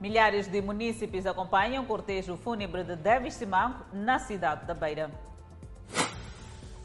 [0.00, 5.10] Milhares de munícipes acompanham o cortejo fúnebre de Davis Simango na cidade da Beira.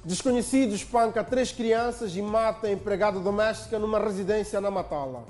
[0.04, 5.26] Desconhecidos espanca três crianças e mata a empregada doméstica numa residência na Matala.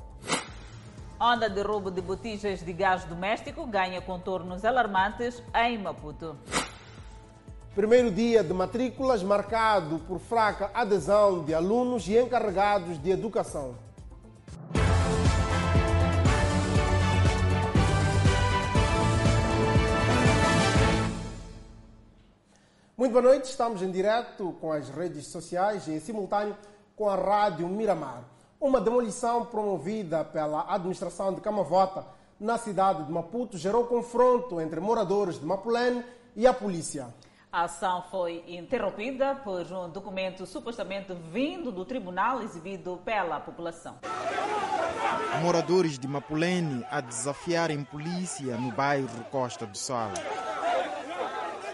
[1.20, 6.38] Onda de roubo de botijas de gás doméstico ganha contornos alarmantes em Maputo.
[7.74, 13.76] Primeiro dia de matrículas marcado por fraca adesão de alunos e encarregados de educação.
[23.02, 26.56] Muito boa noite, estamos em direto com as redes sociais e em simultâneo
[26.96, 28.22] com a Rádio Miramar.
[28.60, 32.06] Uma demolição promovida pela administração de Camavota
[32.40, 37.08] na cidade de Maputo gerou confronto entre moradores de Mapulene e a polícia.
[37.52, 43.96] A ação foi interrompida por um documento supostamente vindo do tribunal exibido pela população.
[45.42, 50.12] Moradores de Mapulene a desafiarem polícia no bairro Costa do Sol.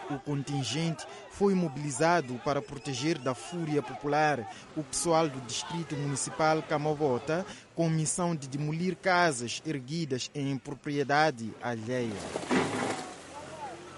[0.10, 7.46] O contingente foi mobilizado para proteger da fúria popular o pessoal do Distrito Municipal Camavota
[7.76, 12.14] com missão de demolir casas erguidas em propriedade alheia.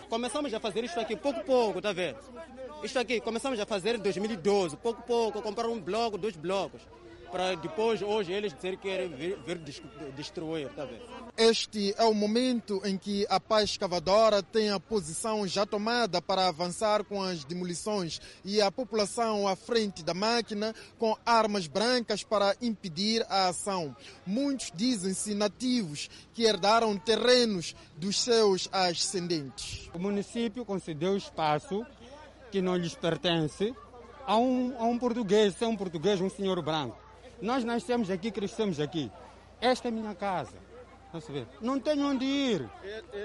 [0.10, 2.18] Começamos a fazer isto aqui pouco a pouco, tá vendo?
[2.84, 6.82] Isto aqui começamos a fazer em 2012, pouco a pouco, comprar um bloco, dois blocos
[7.32, 9.60] para depois, hoje, eles dizerem que querem vir, vir
[10.16, 10.88] destruir, tá?
[11.38, 16.48] Este é o momento em que a paz escavadora tem a posição já tomada para
[16.48, 22.56] avançar com as demolições e a população à frente da máquina com armas brancas para
[22.62, 23.96] impedir a ação.
[24.26, 29.90] Muitos dizem-se nativos que herdaram terrenos dos seus ascendentes.
[29.94, 31.86] O município concedeu espaço
[32.52, 33.74] que não lhes pertence
[34.26, 37.09] a um, a um português, se é um português, um senhor branco.
[37.42, 39.12] Nós nascemos aqui, crescemos aqui.
[39.62, 40.56] Esta é minha casa.
[41.60, 42.70] Não tenho onde ir.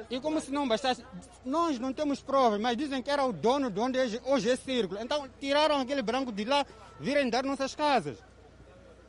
[0.08, 1.04] E como se não bastasse,
[1.44, 5.00] nós não temos provas, mas dizem que era o dono de onde hoje é círculo.
[5.00, 6.64] Então tiraram aquele branco de lá,
[6.98, 8.16] virem dar nossas casas.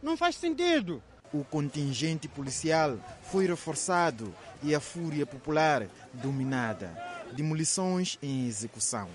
[0.01, 1.01] Não faz sentido.
[1.33, 6.91] O contingente policial foi reforçado e a fúria popular dominada.
[7.31, 9.07] Demolições em execução.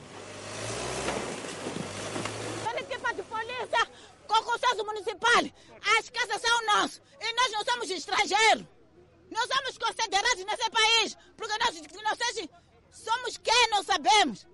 [4.26, 5.44] Conselho Municipal,
[5.98, 8.66] as casas são nossas e nós não somos estrangeiros.
[9.30, 12.48] Nós somos considerados nesse país, porque nós, nós
[12.90, 14.46] somos quem não sabemos.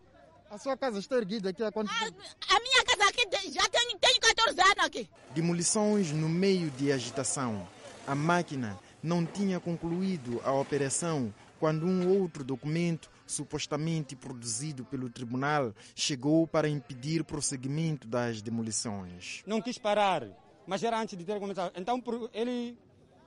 [0.51, 2.21] A sua casa está erguida aqui há quanto tempo?
[2.49, 5.11] A, a minha casa aqui já tem, tem 14 anos aqui.
[5.35, 7.67] Demolições no meio de agitação.
[8.07, 15.75] A máquina não tinha concluído a operação quando um outro documento supostamente produzido pelo tribunal,
[15.95, 19.43] chegou para impedir prosseguimento das demolições.
[19.47, 20.25] Não quis parar,
[20.67, 21.73] mas era antes de ter começado.
[21.77, 22.77] Então ele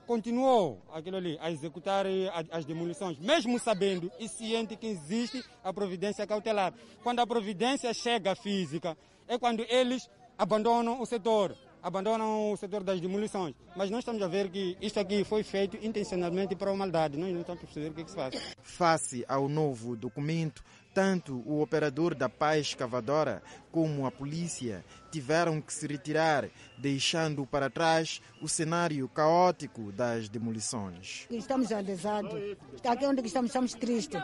[0.06, 2.04] continuou aquilo ali, a executar
[2.50, 6.74] as demolições, mesmo sabendo e ciente que existe a providência cautelar.
[7.02, 13.00] Quando a providência chega física, é quando eles abandonam o setor abandonam o setor das
[13.00, 13.54] demolições.
[13.74, 17.16] Mas nós estamos a ver que isto aqui foi feito intencionalmente para a maldade.
[17.16, 18.34] Nós não estamos a perceber o que, é que se faz.
[18.62, 20.62] Face ao novo documento,
[21.00, 27.70] tanto o operador da paz escavadora como a polícia tiveram que se retirar, deixando para
[27.70, 31.26] trás o cenário caótico das demolições.
[31.30, 32.38] Estamos alesados.
[32.86, 34.22] Aqui onde estamos, estamos tristes.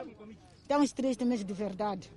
[0.60, 2.12] Estamos tristes mesmo de verdade.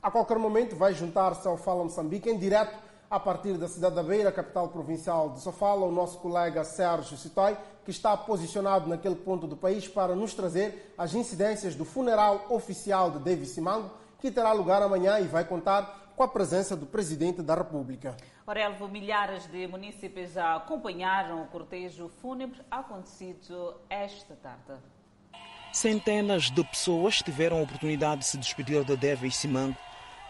[0.02, 2.76] A qualquer momento vai juntar-se ao Fala Moçambique em direto
[3.10, 7.58] a partir da cidade da Beira, capital provincial de Sofala, o nosso colega Sérgio Citói,
[7.84, 13.12] que está posicionado naquele ponto do país para nos trazer as incidências do funeral oficial
[13.12, 17.42] de David Simango, que terá lugar amanhã e vai contar com a presença do Presidente
[17.42, 18.16] da República.
[18.48, 24.82] Orelvo, milhares de munícipes já acompanharam o cortejo fúnebre acontecido esta tarde.
[25.74, 29.76] Centenas de pessoas tiveram a oportunidade de se despedir de Davis Simango,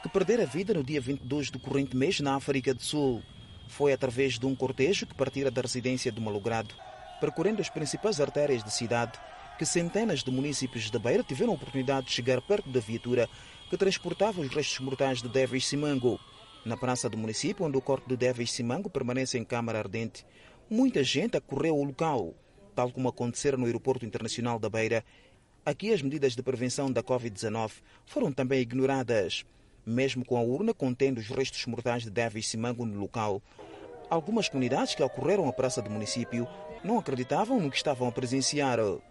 [0.06, 3.24] que perdera a vida no dia 22 do corrente mês na África do Sul.
[3.68, 6.76] Foi através de um cortejo que partira da residência do Malogrado,
[7.20, 9.20] percorrendo as principais artérias da cidade,
[9.58, 13.28] que centenas de municípios da Beira tiveram a oportunidade de chegar perto da viatura
[13.68, 16.20] que transportava os restos mortais de Davis Simango.
[16.64, 20.24] Na praça do município, onde o corpo de Davis Simango permanece em câmara ardente,
[20.70, 22.36] muita gente acorreu ao local,
[22.76, 25.04] tal como acontecera no Aeroporto Internacional da Beira.
[25.66, 27.72] Aqui as medidas de prevenção da Covid-19
[28.06, 29.44] foram também ignoradas.
[29.86, 33.42] Mesmo com a urna contendo os restos mortais de Davis Simango no local,
[34.10, 36.48] algumas comunidades que ocorreram à praça do município
[36.84, 38.80] não acreditavam no que estavam a presenciar.
[38.80, 39.02] Eu,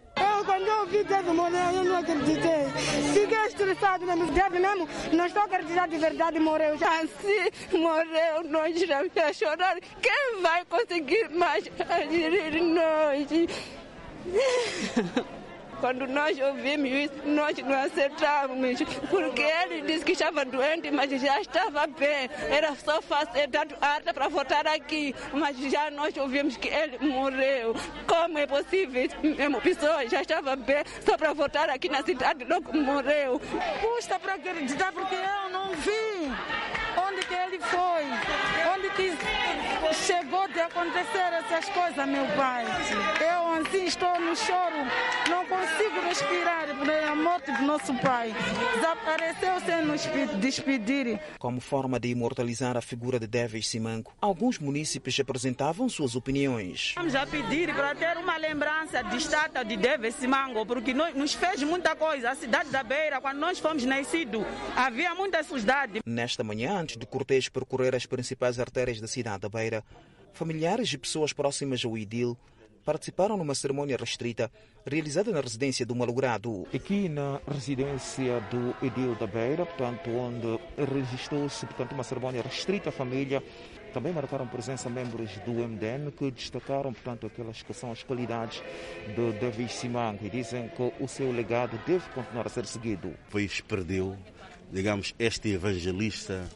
[0.45, 2.65] quando eu vi Deve morrer, eu não acreditei.
[3.13, 4.31] Fiquei estressado mesmo.
[4.31, 6.77] Deve mesmo, não estou acreditando de verdade, morreu.
[6.77, 7.01] Já.
[7.01, 9.77] Assim, morreu, nós já ia chorar.
[10.01, 13.27] Quem vai conseguir mais aderir nós?
[15.85, 21.39] Quando nós ouvimos isso, nós não acertamos, porque ele disse que estava doente, mas já
[21.39, 22.27] estava bem.
[22.49, 27.75] Era só fazer dado arte para voltar aqui, mas já nós ouvimos que ele morreu.
[28.07, 29.07] Como é possível?
[29.21, 33.39] Mesmo pessoa já estava bem, só para voltar aqui na cidade, logo morreu.
[33.79, 38.03] Custa para acreditar, porque eu não vi onde que ele foi,
[38.75, 39.13] onde que
[40.05, 42.65] chegou de acontecer essas coisas, meu pai.
[43.21, 44.75] Eu assim estou no choro,
[45.29, 48.33] não consigo respirar por a morte do nosso pai.
[48.75, 50.05] Desapareceu sem nos
[50.39, 51.19] despedir.
[51.39, 56.93] Como forma de imortalizar a figura de Davis Simango, alguns munícipes apresentavam suas opiniões.
[56.95, 61.63] Vamos a pedir para ter uma lembrança de estátua de Davis Simango, porque nos fez
[61.63, 62.31] muita coisa.
[62.31, 64.43] A cidade da Beira, quando nós fomos nascidos,
[64.75, 66.01] havia muita sujidade.
[66.05, 69.83] Nesta manhã, antes do cortejo percorrer as principais artérias da cidade da Beira,
[70.33, 72.37] familiares e pessoas próximas ao Idil
[72.85, 74.51] participaram numa cerimônia restrita
[74.85, 76.67] realizada na residência do malogrado.
[76.71, 82.91] Aqui na residência do Edil da Beira, portanto, onde registrou-se portanto, uma cerimônia restrita à
[82.91, 83.41] família,
[83.91, 88.61] também marcaram presença membros do MDN que destacaram, portanto, aquelas que são as qualidades
[89.07, 93.07] de David Simango e dizem que o seu legado deve continuar a ser seguido.
[93.07, 94.15] O país perdeu,
[94.71, 96.47] digamos, este evangelista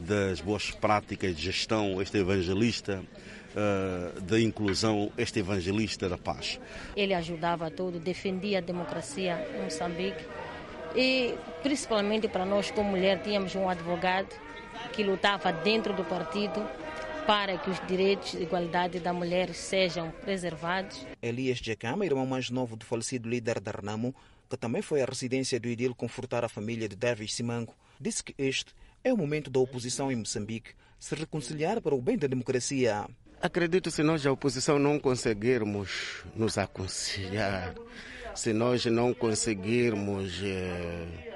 [0.00, 3.02] das boas práticas de gestão, este evangelista
[3.54, 6.60] uh, da inclusão, este evangelista da paz.
[6.96, 10.24] Ele ajudava tudo, defendia a democracia em Moçambique
[10.94, 14.34] e principalmente para nós como mulher tínhamos um advogado
[14.92, 16.66] que lutava dentro do partido
[17.26, 21.06] para que os direitos e igualdade da mulher sejam preservados.
[21.20, 24.14] Elias Jacama, irmão mais novo do falecido líder da Renamo,
[24.48, 28.34] que também foi à residência do Idil confortar a família de Davis Simango, disse que
[28.38, 28.72] este
[29.02, 33.06] é o momento da oposição em Moçambique se reconciliar para o bem da democracia.
[33.40, 37.74] Acredito se nós, a oposição, não conseguirmos nos aconselhar,
[38.34, 41.28] se nós não conseguirmos eh,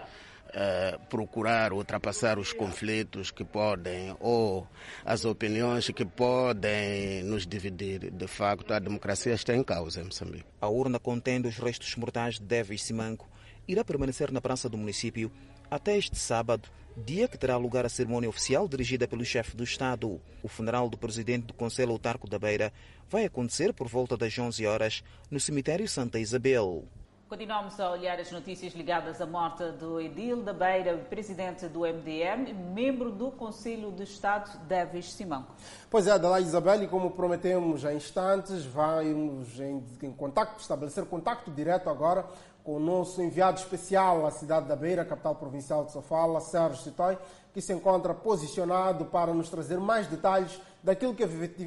[0.52, 4.66] eh, procurar ultrapassar os conflitos que podem ou
[5.04, 10.44] as opiniões que podem nos dividir, de facto, a democracia está em causa em Moçambique.
[10.60, 13.28] A urna contendo os restos mortais de Devis Simango
[13.66, 15.30] irá permanecer na praça do município
[15.72, 20.20] até este sábado, dia que terá lugar a cerimônia oficial dirigida pelo chefe do Estado.
[20.42, 22.70] O funeral do presidente do Conselho Autarco da Beira
[23.08, 26.84] vai acontecer por volta das 11 horas no cemitério Santa Isabel.
[27.26, 32.52] Continuamos a olhar as notícias ligadas à morte do Edil da Beira, presidente do MDM,
[32.52, 35.46] membro do Conselho de Estado, Davis Simão.
[35.90, 41.50] Pois é, Adelaide Isabel, e como prometemos há instantes, vamos em, em contacto, estabelecer contato
[41.50, 42.26] direto agora
[42.64, 47.18] com o nosso enviado especial à cidade da Beira, capital provincial de Sofala, Sérgio Citói,
[47.52, 51.22] que se encontra posicionado para nos trazer mais detalhes daquilo que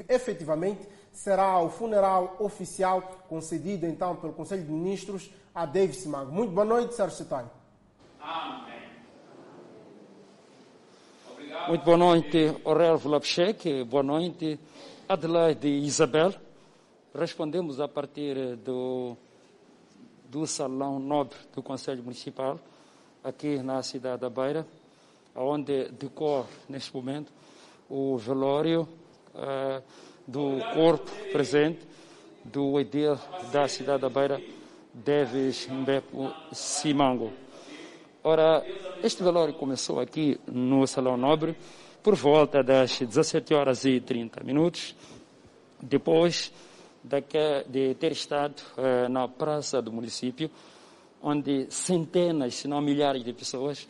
[0.09, 6.31] efetivamente será o funeral oficial concedido então pelo Conselho de Ministros a Davis Mago.
[6.31, 7.45] Muito boa noite, Sérgio Citói.
[11.67, 13.83] Muito boa noite, Aurélio Lapchek.
[13.85, 14.59] Boa noite,
[15.07, 16.33] Adelaide Isabel.
[17.13, 19.15] Respondemos a partir do
[20.36, 22.60] do Salão Nobre do Conselho Municipal,
[23.24, 24.68] aqui na cidade da Beira,
[25.34, 27.32] onde decorre, neste momento,
[27.89, 28.82] o velório
[29.34, 29.82] uh,
[30.27, 31.88] do corpo presente
[32.44, 33.18] do edil
[33.54, 34.42] da cidade da Beira,
[34.94, 37.32] Deves Mbepo Simango.
[38.22, 38.62] Ora,
[39.01, 41.56] este velório começou aqui no Salão Nobre,
[42.04, 44.94] por volta das 17 horas e 30 minutos,
[45.82, 46.51] depois
[47.67, 50.50] de ter estado uh, na praça do município,
[51.21, 53.88] onde centenas, se não milhares de pessoas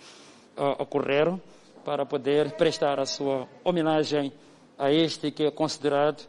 [0.57, 1.39] uh, ocorreram
[1.83, 4.31] para poder prestar a sua homenagem
[4.77, 6.27] a este que é considerado,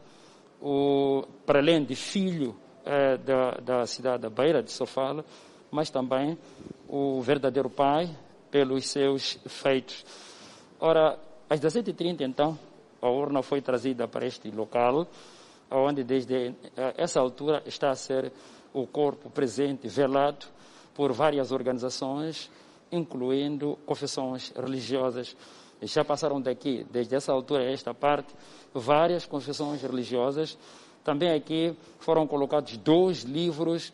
[0.60, 5.24] o, para além de filho uh, da, da cidade da Beira, de Sofala,
[5.70, 6.38] mas também
[6.88, 8.08] o verdadeiro pai
[8.50, 10.04] pelos seus feitos.
[10.80, 12.58] Ora, às 17h30, então,
[13.00, 15.06] a urna foi trazida para este local,
[15.70, 18.32] onde desde eh, essa altura está a ser
[18.72, 20.46] o corpo presente, velado
[20.94, 22.50] por várias organizações,
[22.90, 25.36] incluindo confissões religiosas.
[25.82, 28.34] Já passaram daqui, desde essa altura a esta parte,
[28.72, 30.58] várias confissões religiosas.
[31.04, 33.92] Também aqui foram colocados dois livros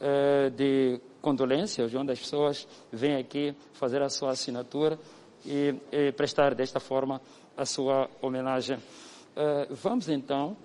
[0.00, 4.98] eh, de condolências, onde as pessoas vêm aqui fazer a sua assinatura
[5.46, 7.20] e, e prestar desta forma
[7.56, 8.76] a sua homenagem.
[8.76, 10.56] Uh, vamos então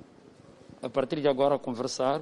[0.82, 2.22] a partir de agora, conversar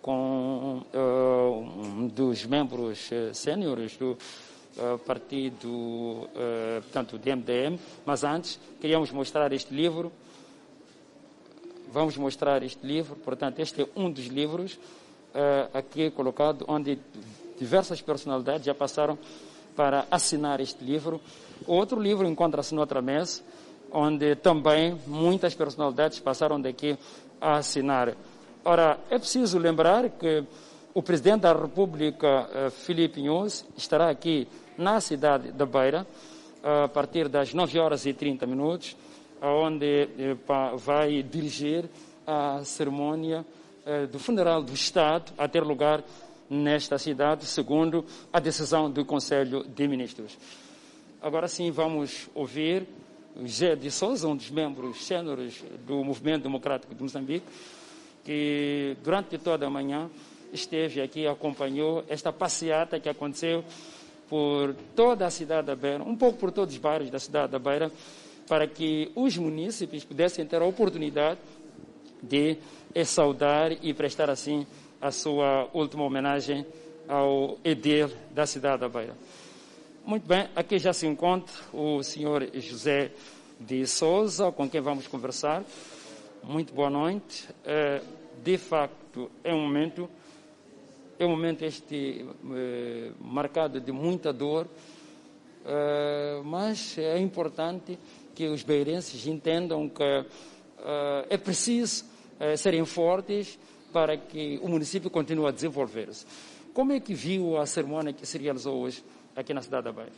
[0.00, 1.50] com uh,
[1.84, 7.78] um dos membros uh, do uh, partido, uh, portanto, do MDM.
[8.04, 10.12] Mas antes, queríamos mostrar este livro.
[11.92, 13.16] Vamos mostrar este livro.
[13.16, 14.78] Portanto, este é um dos livros
[15.74, 16.98] aqui colocado, onde
[17.58, 19.18] diversas personalidades já passaram
[19.76, 21.20] para assinar este livro.
[21.66, 23.42] Outro livro encontra-se noutra mesa,
[23.92, 26.96] onde também muitas personalidades passaram daqui
[27.40, 28.14] a assinar.
[28.64, 30.44] Ora, é preciso lembrar que
[30.94, 36.06] o Presidente da República, eh, Filipe Inhoas, estará aqui na cidade da Beira,
[36.62, 38.96] a partir das 9 horas e 30 minutos,
[39.40, 40.36] onde eh,
[40.76, 41.88] vai dirigir
[42.26, 43.46] a cerimônia
[43.84, 46.02] eh, do funeral do Estado a ter lugar
[46.50, 50.36] nesta cidade, segundo a decisão do Conselho de Ministros.
[51.22, 52.86] Agora sim, vamos ouvir
[53.42, 57.46] José de Souza, um dos membros sêniores do Movimento Democrático de Moçambique,
[58.24, 60.10] que durante toda a manhã
[60.52, 63.62] esteve aqui e acompanhou esta passeata que aconteceu
[64.28, 67.58] por toda a cidade da Beira, um pouco por todos os bairros da cidade da
[67.58, 67.92] Beira,
[68.48, 71.38] para que os munícipes pudessem ter a oportunidade
[72.22, 72.56] de
[73.04, 74.66] saudar e prestar assim
[75.00, 76.66] a sua última homenagem
[77.06, 79.14] ao edil da cidade da Beira.
[80.06, 83.10] Muito bem, aqui já se encontra o senhor José
[83.58, 85.64] de Souza, com quem vamos conversar.
[86.44, 87.48] Muito boa noite.
[87.64, 88.00] Eh,
[88.40, 90.08] de facto, é um momento,
[91.18, 94.68] é um momento este eh, marcado de muita dor,
[95.64, 97.98] eh, mas é importante
[98.32, 100.24] que os beirenses entendam que
[101.28, 102.04] é preciso
[102.56, 103.58] serem fortes
[103.92, 106.24] para que o município continue a desenvolver-se.
[106.72, 109.02] Como é que viu a cerimônia que se realizou hoje?
[109.36, 110.12] Aqui na cidade da Bahia?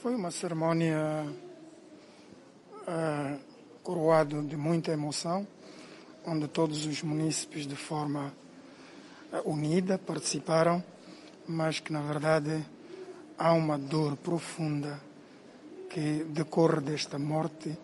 [0.00, 1.26] Foi uma cerimônia
[2.82, 3.38] uh,
[3.82, 5.46] coroada de muita emoção,
[6.24, 8.32] onde todos os munícipes de forma
[9.32, 10.82] uh, unida participaram,
[11.48, 12.64] mas que na verdade
[13.36, 15.00] há uma dor profunda
[15.90, 17.76] que decorre desta morte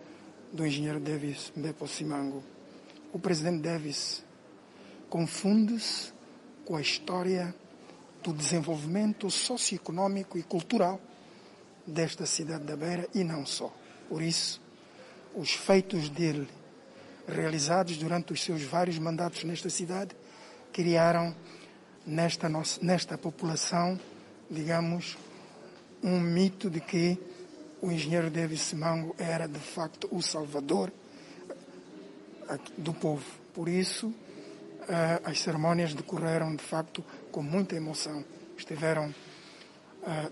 [0.53, 2.41] do engenheiro Davis Bepo Simango.
[3.11, 4.23] O presidente Davis
[5.09, 6.13] confunde-se
[6.65, 7.53] com a história
[8.23, 10.99] do desenvolvimento socioeconômico e cultural
[11.85, 13.73] desta cidade da Beira e não só.
[14.07, 14.61] Por isso,
[15.35, 16.47] os feitos dele,
[17.27, 20.15] realizados durante os seus vários mandatos nesta cidade,
[20.73, 21.35] criaram
[22.05, 23.99] nesta, nossa, nesta população,
[24.49, 25.17] digamos,
[26.03, 27.17] um mito de que
[27.81, 30.91] o engenheiro David Simango era de facto o salvador
[32.77, 33.23] do povo.
[33.53, 34.13] Por isso,
[35.23, 38.23] as cerimônias decorreram de facto com muita emoção.
[38.57, 39.13] Estiveram uh,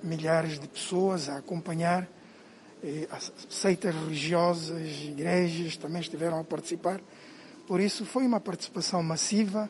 [0.04, 2.08] milhares de pessoas a acompanhar,
[3.10, 7.02] as seitas religiosas, igrejas também estiveram a participar.
[7.68, 9.70] Por isso foi uma participação massiva,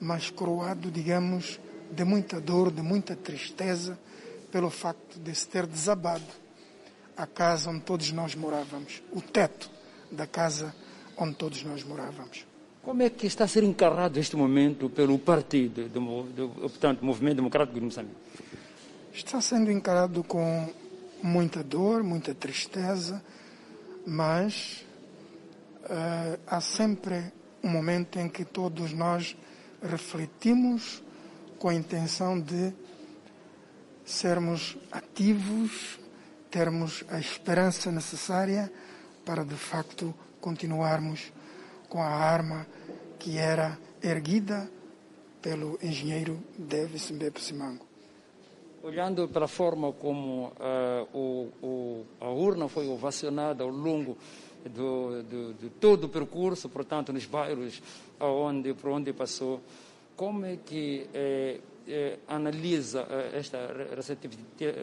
[0.00, 1.60] mas coroado, digamos,
[1.90, 3.98] de muita dor, de muita tristeza,
[4.50, 6.24] pelo facto de se ter desabado
[7.16, 9.70] a casa onde todos nós morávamos, o teto
[10.10, 10.74] da casa
[11.16, 12.49] onde todos nós morávamos.
[12.82, 17.36] Como é que está a ser encarado este momento pelo partido, do, do, portanto, Movimento
[17.36, 18.16] Democrático de Moçambique?
[19.12, 20.72] Está sendo encarado com
[21.22, 23.22] muita dor, muita tristeza,
[24.06, 24.86] mas
[25.84, 27.30] uh, há sempre
[27.62, 29.36] um momento em que todos nós
[29.82, 31.02] refletimos
[31.58, 32.72] com a intenção de
[34.06, 35.98] sermos ativos,
[36.50, 38.72] termos a esperança necessária
[39.22, 41.30] para de facto continuarmos
[41.90, 42.66] com a arma
[43.18, 44.70] que era erguida
[45.42, 47.84] pelo engenheiro Davis Mbep Simango.
[48.82, 54.16] olhando pela forma como uh, o, o, a urna foi ovacionada ao longo
[54.64, 57.82] do, do, de todo o percurso, portanto, nos bairros
[58.18, 59.60] aonde, por onde passou,
[60.16, 63.58] como é que eh, eh, analisa eh, esta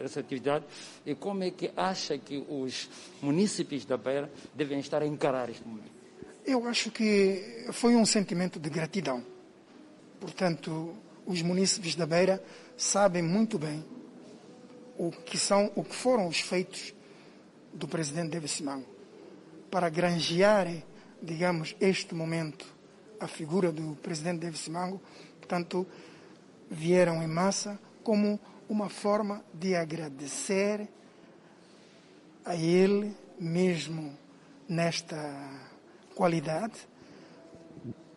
[0.02, 0.64] receptividade
[1.06, 2.88] e como é que acha que os
[3.22, 5.97] munícipes da Beira devem estar a encarar este momento?
[6.48, 9.22] Eu acho que foi um sentimento de gratidão.
[10.18, 12.42] Portanto, os munícipes da Beira
[12.74, 13.84] sabem muito bem
[14.96, 16.94] o que são, o que foram os feitos
[17.74, 18.86] do presidente David Simango
[19.70, 20.66] para granjear,
[21.22, 22.64] digamos, este momento
[23.20, 25.02] a figura do presidente David Simango.
[25.38, 25.86] Portanto,
[26.70, 28.40] vieram em massa como
[28.70, 30.88] uma forma de agradecer
[32.42, 34.16] a ele mesmo
[34.66, 35.68] nesta
[36.18, 36.74] qualidade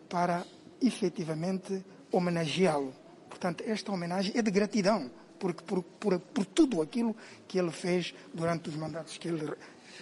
[0.08, 0.44] para
[0.82, 2.92] efetivamente homenageá-lo.
[3.28, 7.14] Portanto, esta homenagem é de gratidão por, por, por, por, tudo aquilo
[7.46, 9.52] que ele fez durante os mandatos que ele.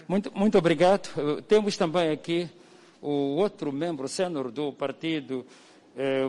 [0.08, 1.42] Muito, muito obrigado.
[1.46, 2.48] Temos também aqui
[3.02, 5.44] o outro membro sênior do partido
[5.96, 6.22] eh,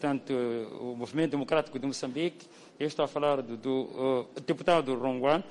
[0.00, 0.34] tanto
[0.80, 2.46] o Movimento Democrático de Moçambique,
[2.78, 5.44] eu estou a falar do, do uh, deputado Ronguan,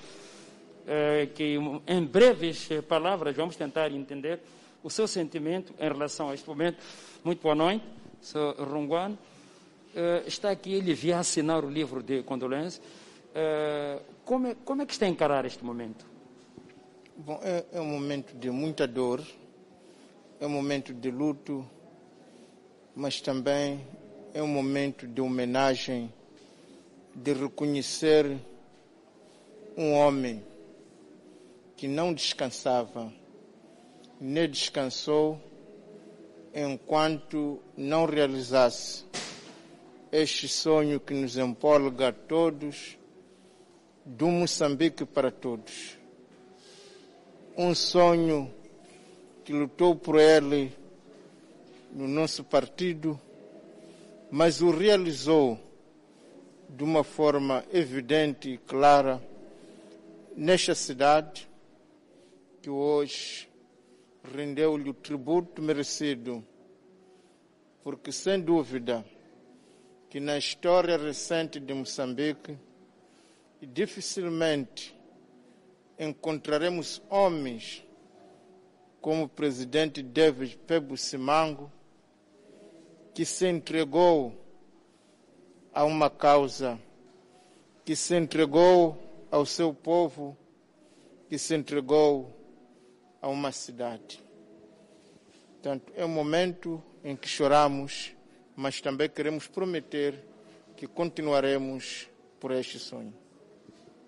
[0.85, 4.39] eh, que em breves palavras vamos tentar entender
[4.83, 6.77] o seu sentimento em relação a este momento.
[7.23, 7.83] Muito boa noite,
[8.21, 8.55] Sr.
[8.59, 9.17] Ronguan.
[9.95, 12.81] Eh, está aqui, ele via assinar o livro de condolências.
[13.33, 16.05] Eh, como, é, como é que está a encarar este momento?
[17.17, 19.21] Bom, é, é um momento de muita dor,
[20.39, 21.67] é um momento de luto,
[22.95, 23.85] mas também
[24.33, 26.13] é um momento de homenagem,
[27.13, 28.37] de reconhecer
[29.75, 30.43] um homem
[31.75, 33.11] que não descansava,
[34.19, 35.39] nem descansou
[36.53, 39.05] enquanto não realizasse
[40.11, 42.97] este sonho que nos empolga a todos,
[44.03, 45.97] do Moçambique para todos.
[47.55, 48.51] Um sonho
[49.45, 50.73] que lutou por ele
[51.91, 53.19] no nosso partido,
[54.31, 55.59] mas o realizou
[56.67, 59.21] de uma forma evidente e clara
[60.35, 61.47] nesta cidade
[62.61, 63.48] que hoje
[64.23, 66.45] rendeu-lhe o tributo merecido,
[67.83, 69.05] porque sem dúvida
[70.09, 72.57] que na história recente de Moçambique
[73.61, 74.95] dificilmente
[75.97, 77.85] encontraremos homens
[79.01, 81.71] como o presidente David Pebo Simango,
[83.13, 84.33] que se entregou
[85.73, 86.79] a uma causa,
[87.85, 88.97] que se entregou
[89.31, 90.37] ao seu povo,
[91.29, 92.38] que se entregou
[93.21, 94.23] a uma cidade.
[95.53, 98.15] Portanto, é um momento em que choramos,
[98.55, 100.23] mas também queremos prometer
[100.75, 102.07] que continuaremos
[102.39, 103.13] por este sonho.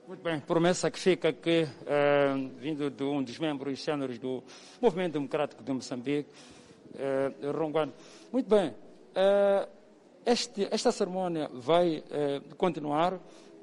[0.07, 4.43] Muito bem, promessa que fica que, uh, vindo de um dos membros sêniores do
[4.81, 6.29] Movimento Democrático de Moçambique,
[6.95, 7.93] uh, Ronguano.
[8.31, 8.73] Muito bem,
[9.11, 9.67] Uh,
[10.25, 13.19] este, esta cerimônia vai uh, continuar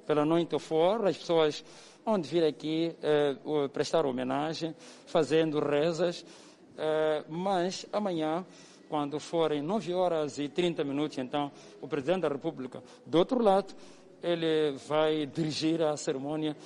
[0.07, 1.65] pela noite fora, as pessoas
[2.09, 2.97] vão vir aqui
[3.45, 4.75] uh, prestar homenagem,
[5.07, 6.25] fazendo rezas,
[7.29, 8.47] mas amanhã,
[8.89, 11.51] quando forem 9 horas e 30 minutos, então,
[11.83, 13.75] o Presidente da República, do outro lado,
[14.23, 16.57] ele vai dirigir a cerimônia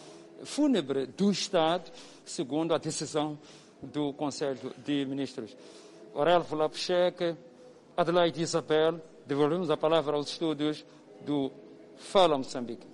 [0.44, 1.90] fúnebre do Estado,
[2.26, 3.38] segundo a decisão
[3.83, 5.57] do Conselho de Ministros.
[6.14, 7.35] Aurélio Lapcheque,
[7.96, 10.85] Adelaide Isabel, devolvemos a palavra aos estúdios
[11.24, 11.50] do
[11.96, 12.91] Fala Moçambique.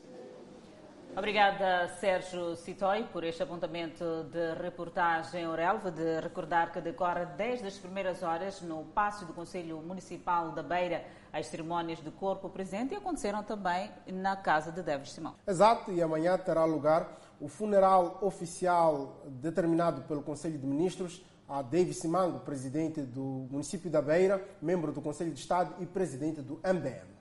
[1.19, 7.77] Obrigada, Sérgio Citói, por este apontamento de reportagem Orelva, de recordar que decorre desde as
[7.77, 12.97] primeiras horas no Paço do Conselho Municipal da Beira as cerimônias de corpo presente e
[12.97, 15.35] aconteceram também na casa de Deves Simão.
[15.45, 21.95] Exato, e amanhã terá lugar o funeral oficial determinado pelo Conselho de Ministros a David
[21.95, 27.19] Simango, presidente do município da Beira, membro do Conselho de Estado e presidente do MBM.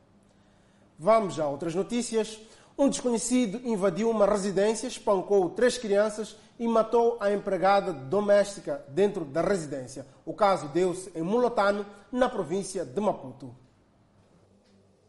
[1.00, 2.40] Vamos a outras notícias.
[2.78, 9.42] Um desconhecido invadiu uma residência, espancou três crianças e matou a empregada doméstica dentro da
[9.42, 10.06] residência.
[10.24, 13.56] O caso deu-se em Mulotano, na província de Maputo.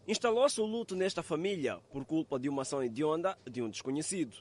[0.07, 4.39] Instalou-se o luto nesta família por culpa de uma ação hedionda de um desconhecido.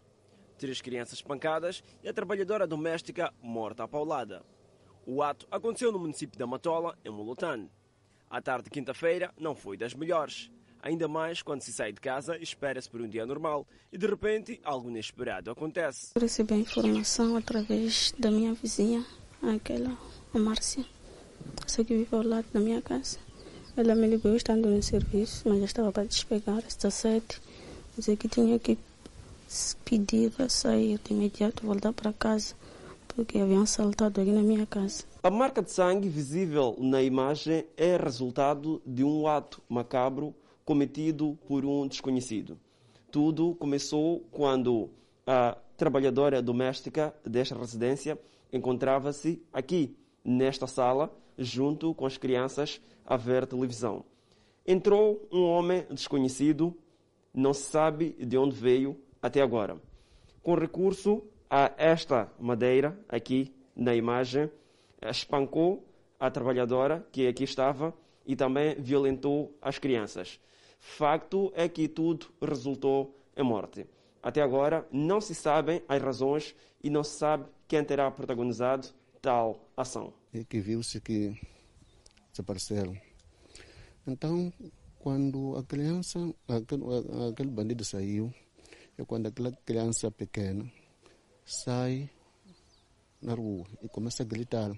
[0.58, 4.42] Três crianças espancadas e a trabalhadora doméstica morta à paulada.
[5.06, 7.70] O ato aconteceu no município da Matola, em Molotano.
[8.30, 10.50] A tarde de quinta-feira não foi das melhores.
[10.82, 14.60] Ainda mais quando se sai de casa espera-se por um dia normal e de repente
[14.64, 16.12] algo inesperado acontece.
[16.20, 19.06] Recebi a informação através da minha vizinha,
[19.42, 19.98] aquela,
[20.34, 20.86] a Márcia,
[21.66, 23.18] só que vive ao lado da minha casa.
[23.76, 27.40] Ela me ligou estando no serviço, mas já estava para despegar, está sete.
[27.96, 28.78] Dizer que tinha que
[29.86, 32.56] pedir para sair de imediato, voltar para casa,
[33.08, 35.04] porque haviam assaltado aqui na minha casa.
[35.24, 40.34] A marca de sangue visível na imagem é resultado de um ato macabro
[40.68, 42.60] cometido por um desconhecido.
[43.10, 44.90] Tudo começou quando
[45.26, 48.20] a trabalhadora doméstica desta residência
[48.52, 54.04] encontrava-se aqui, nesta sala, junto com as crianças, a ver televisão.
[54.68, 56.76] Entrou um homem desconhecido,
[57.34, 59.78] não se sabe de onde veio até agora.
[60.44, 64.52] Com recurso a esta madeira, aqui na imagem,
[65.02, 65.88] espancou
[66.20, 67.94] a trabalhadora que aqui estava
[68.26, 70.42] e também violentou as crianças.
[70.80, 73.86] Facto é que tudo resultou em morte.
[74.22, 78.88] Até agora não se sabem as razões e não se sabe quem terá protagonizado
[79.22, 80.14] tal ação.
[80.34, 81.40] E que viu-se que
[82.32, 82.96] desapareceram.
[84.06, 84.52] Então,
[85.00, 86.84] quando a criança, aquele,
[87.30, 88.34] aquele bandido saiu,
[88.98, 90.66] é quando aquela criança pequena
[91.46, 92.10] sai
[93.22, 94.72] na rua e começa a gritar.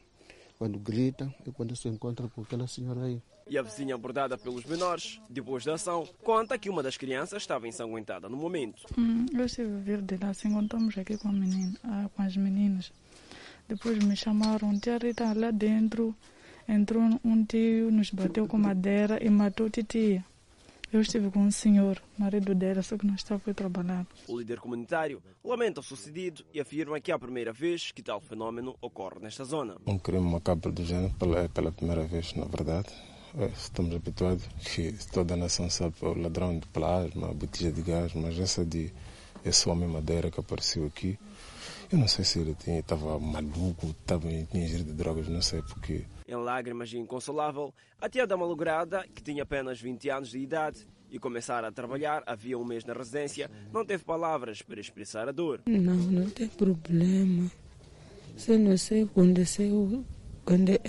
[0.58, 3.22] Quando grita é quando se encontra com aquela senhora aí.
[3.50, 7.68] E a vizinha abordada pelos menores, depois da ação, conta que uma das crianças estava
[7.68, 8.84] ensanguentada no momento.
[8.96, 12.22] Hum, eu estive a vir de lá, se encontramos aqui com, a menina, ah, com
[12.22, 12.94] as meninas.
[13.68, 16.16] Depois me chamaram, tia Rita, lá dentro
[16.68, 20.24] entrou um tio, nos bateu com madeira e matou titia.
[20.92, 24.08] Eu estive com um senhor, marido dela, só que não estava a trabalhar.
[24.28, 28.20] O líder comunitário lamenta o sucedido e afirma que é a primeira vez que tal
[28.20, 29.78] fenômeno ocorre nesta zona.
[29.86, 32.90] Um crime macabro do género pela, pela primeira vez, na verdade.
[33.56, 38.14] Estamos habituados que toda a nação sabe o ladrão de plasma, a botija de gás,
[38.14, 38.92] mas essa de
[39.46, 41.18] esse homem madeira que apareceu aqui,
[41.92, 46.06] eu não sei se ele estava maluco, estava em ingerido de drogas, não sei porque.
[46.28, 50.88] Em lágrimas e inconsolável, a tia da malograda, que tinha apenas 20 anos de idade
[51.10, 55.32] e começara a trabalhar havia um mês na residência, não teve palavras para expressar a
[55.32, 55.62] dor.
[55.66, 57.50] Não, não tem problema.
[58.38, 60.06] Se não sei aconteceu
[60.50, 60.80] quando é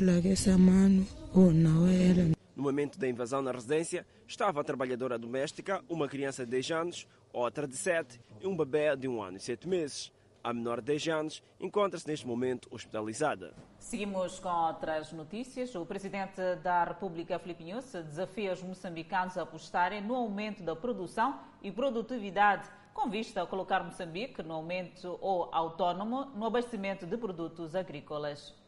[0.00, 2.30] ela que essa mano ou não é ela.
[2.56, 7.06] No momento da invasão na residência, estava a trabalhadora doméstica, uma criança de 10 anos,
[7.30, 10.10] outra de 7 e um bebê de 1 ano e 7 meses.
[10.42, 13.52] A menor de 10 anos encontra-se neste momento hospitalizada.
[13.78, 15.74] Seguimos com outras notícias.
[15.74, 21.38] O presidente da República, Filipe Nunes, desafia os moçambicanos a apostarem no aumento da produção
[21.62, 27.74] e produtividade, com vista a colocar Moçambique no aumento ou autónomo no abastecimento de produtos
[27.74, 28.58] agrícolas.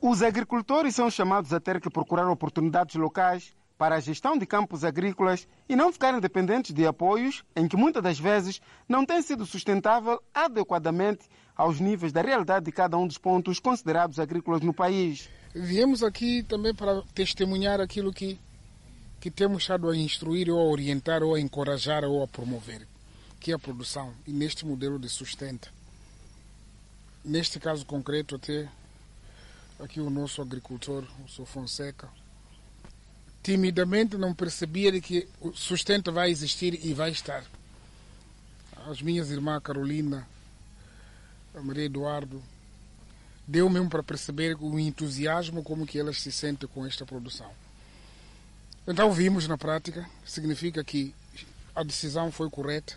[0.00, 4.84] Os agricultores são chamados a ter que procurar oportunidades locais para a gestão de campos
[4.84, 9.44] agrícolas e não ficarem dependentes de apoios em que muitas das vezes não tem sido
[9.44, 15.28] sustentável adequadamente aos níveis da realidade de cada um dos pontos considerados agrícolas no país.
[15.52, 18.38] Viemos aqui também para testemunhar aquilo que,
[19.20, 22.86] que temos estado a instruir ou a orientar ou a encorajar ou a promover,
[23.40, 25.72] que é a produção e neste modelo de sustento.
[27.24, 28.68] Neste caso concreto até
[29.78, 31.46] aqui o nosso agricultor, o Sr.
[31.46, 32.08] Fonseca,
[33.42, 37.44] timidamente não percebia de que o sustento vai existir e vai estar.
[38.90, 40.26] As minhas irmãs Carolina,
[41.54, 42.42] a Maria Eduardo,
[43.46, 47.50] deu mesmo para perceber o entusiasmo como que elas se sentem com esta produção.
[48.86, 51.14] Então vimos na prática, significa que
[51.74, 52.96] a decisão foi correta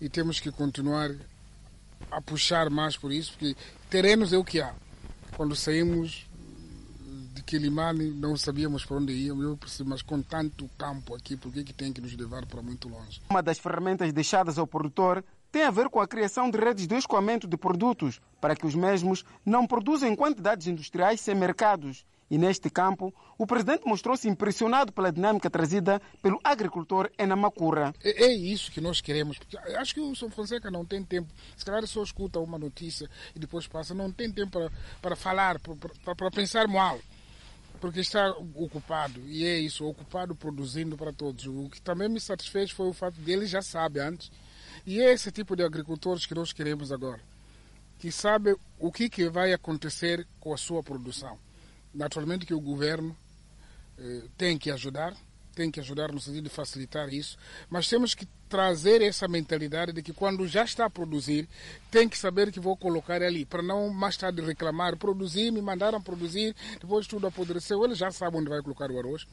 [0.00, 1.10] e temos que continuar
[2.10, 3.56] a puxar mais por isso, porque
[3.88, 4.74] terrenos é o que há.
[5.36, 6.26] Quando saímos
[7.34, 11.52] de Quilimane não sabíamos para onde íamos, eu percebi, mas com tanto campo aqui, por
[11.52, 13.20] que, que tem que nos levar para muito longe?
[13.30, 16.94] Uma das ferramentas deixadas ao produtor tem a ver com a criação de redes de
[16.96, 22.04] escoamento de produtos, para que os mesmos não produzam quantidades industriais sem mercados.
[22.32, 27.92] E neste campo, o presidente mostrou-se impressionado pela dinâmica trazida pelo agricultor Enamacura.
[28.02, 29.38] É, é isso que nós queremos.
[29.76, 31.28] Acho que o São Fonseca não tem tempo.
[31.54, 33.92] Se calhar só escuta uma notícia e depois passa.
[33.92, 36.98] Não tem tempo para, para falar, para, para pensar mal
[37.78, 41.46] porque está ocupado e é isso, ocupado produzindo para todos.
[41.46, 44.30] O que também me satisfez foi o fato de ele já sabe antes
[44.86, 47.20] e é esse tipo de agricultores que nós queremos agora,
[47.98, 51.36] que sabe o que, que vai acontecer com a sua produção.
[51.94, 53.16] Naturalmente que o governo
[53.98, 55.14] eh, tem que ajudar,
[55.54, 57.36] tem que ajudar no sentido de facilitar isso,
[57.68, 61.48] mas temos que trazer essa mentalidade de que quando já está a produzir,
[61.90, 66.00] tem que saber que vou colocar ali, para não mais tarde reclamar, produzir, me mandaram
[66.00, 69.26] produzir, depois tudo apodreceu, ele já sabe onde vai colocar o arroz,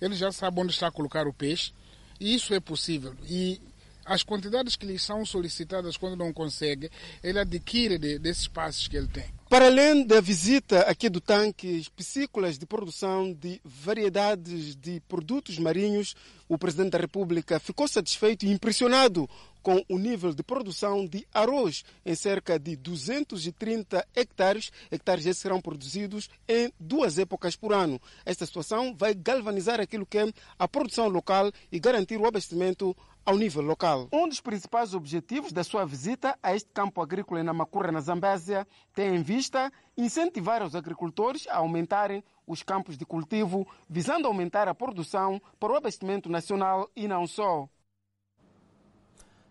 [0.00, 1.72] ele já sabe onde está a colocar o peixe,
[2.18, 3.14] e isso é possível.
[3.28, 3.60] E
[4.04, 6.90] as quantidades que lhe são solicitadas quando não consegue,
[7.22, 9.35] ele adquire de, desses espaços que ele tem.
[9.48, 16.16] Para além da visita aqui do tanque piscícolas de produção de variedades de produtos marinhos,
[16.48, 19.30] o Presidente da República ficou satisfeito e impressionado
[19.62, 24.72] com o nível de produção de arroz em cerca de 230 hectares.
[24.90, 28.02] Hectares esses serão produzidos em duas épocas por ano.
[28.24, 30.28] Esta situação vai galvanizar aquilo que é
[30.58, 34.08] a produção local e garantir o abastecimento ao nível local.
[34.12, 38.64] Um dos principais objetivos da sua visita a este campo agrícola em Namakura, na Zambésia,
[38.94, 44.74] tem em vista incentivar os agricultores a aumentarem os campos de cultivo, visando aumentar a
[44.74, 47.68] produção para o abastecimento nacional e não só.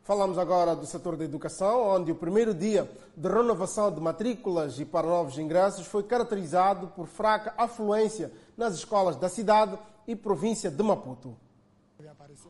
[0.03, 4.85] Falamos agora do setor da educação, onde o primeiro dia de renovação de matrículas e
[4.85, 10.81] para novos ingressos foi caracterizado por fraca afluência nas escolas da cidade e província de
[10.81, 11.35] Maputo.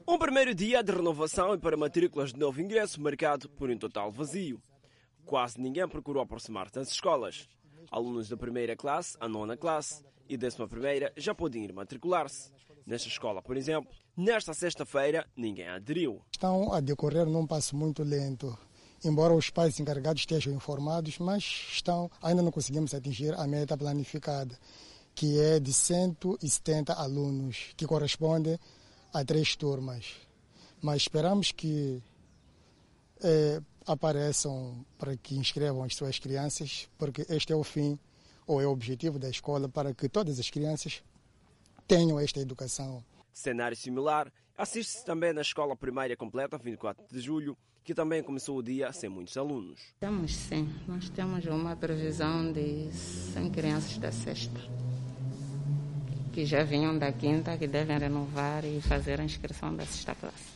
[0.07, 4.11] Um primeiro dia de renovação e para matrículas de novo ingresso marcado por um total
[4.11, 4.61] vazio.
[5.25, 7.47] Quase ninguém procurou aproximar-se das escolas.
[7.91, 12.51] Alunos da primeira classe, a nona classe e décima primeira já podiam ir matricular-se.
[12.85, 16.21] Nesta escola, por exemplo, nesta sexta-feira, ninguém aderiu.
[16.31, 18.55] Estão a decorrer num passo muito lento.
[19.03, 24.57] Embora os pais encarregados estejam informados, mas estão, ainda não conseguimos atingir a meta planificada,
[25.13, 28.59] que é de 170 alunos, que corresponde
[29.15, 30.13] a três turmas.
[30.81, 32.01] Mas esperamos que
[33.23, 37.97] é, apareçam para que inscrevam as suas crianças, porque este é o fim
[38.45, 41.01] ou é o objetivo da escola para que todas as crianças
[41.87, 43.03] tenham esta educação.
[43.33, 48.63] Cenário similar assiste-se também na Escola Primária Completa, 24 de julho, que também começou o
[48.63, 49.79] dia sem muitos alunos.
[49.99, 54.59] Temos sim, nós temos uma previsão de 100 crianças da sexta,
[56.35, 60.51] que já vinham da quinta, que devem renovar e fazer a inscrição da sexta classe.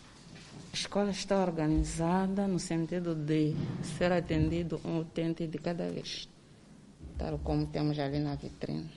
[0.74, 3.56] A escola está organizada no sentido de
[3.98, 6.28] ser atendido um utente de cada vez,
[7.18, 8.92] tal como temos ali na vitrine.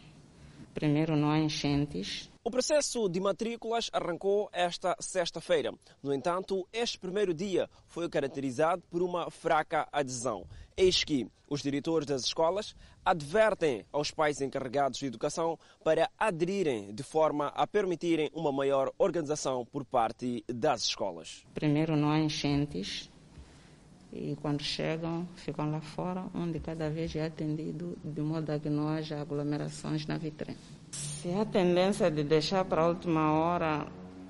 [0.74, 2.28] Primeiro, não há enchentes.
[2.44, 5.72] O processo de matrículas arrancou esta sexta-feira.
[6.02, 10.44] No entanto, este primeiro dia foi caracterizado por uma fraca adesão.
[10.76, 12.74] Eis que os diretores das escolas
[13.04, 19.64] advertem aos pais encarregados de educação para aderirem de forma a permitirem uma maior organização
[19.64, 21.44] por parte das escolas.
[21.54, 23.08] Primeiro, não há enchentes.
[24.12, 28.68] E quando chegam, ficam lá fora, onde cada vez é atendido, de modo a que
[28.68, 30.81] não haja aglomerações na vitrine.
[30.92, 33.86] Se há tendência de deixar para a última hora,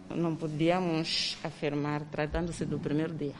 [0.08, 3.34] não podíamos afirmar, tratando-se do primeiro dia.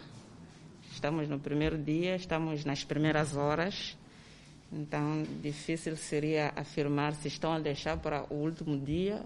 [0.90, 3.96] Estamos no primeiro dia, estamos nas primeiras horas,
[4.72, 9.24] então difícil seria afirmar se estão a deixar para o último dia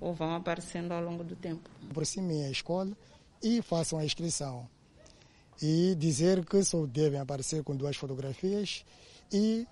[0.00, 1.68] ou vão aparecendo ao longo do tempo.
[1.90, 2.96] Aproximem a escola
[3.42, 4.68] e façam a inscrição
[5.60, 8.84] e dizer que só devem aparecer com duas fotografias
[9.32, 9.66] e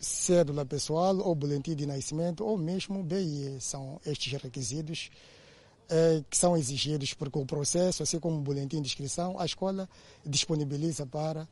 [0.00, 3.60] cédula pessoal ou boletim de nascimento ou mesmo BIE.
[3.60, 5.10] São estes requisitos
[5.88, 9.88] eh, que são exigidos porque o processo, assim como o boletim de inscrição, a escola
[10.24, 11.46] disponibiliza para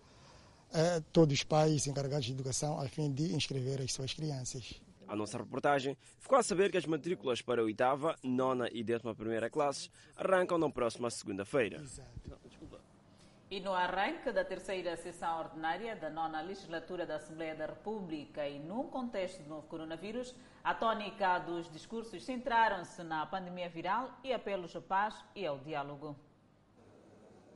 [0.72, 4.80] eh, todos os pais encarregados de educação a fim de inscrever as suas crianças.
[5.08, 9.14] A nossa reportagem ficou a saber que as matrículas para a oitava, nona e décima
[9.14, 11.82] primeira classes arrancam na próxima segunda-feira.
[13.50, 18.58] E no arranque da terceira sessão ordinária da nona legislatura da Assembleia da República e
[18.58, 24.76] num contexto do novo coronavírus, a tônica dos discursos centraram-se na pandemia viral e apelos
[24.76, 26.14] à paz e ao diálogo.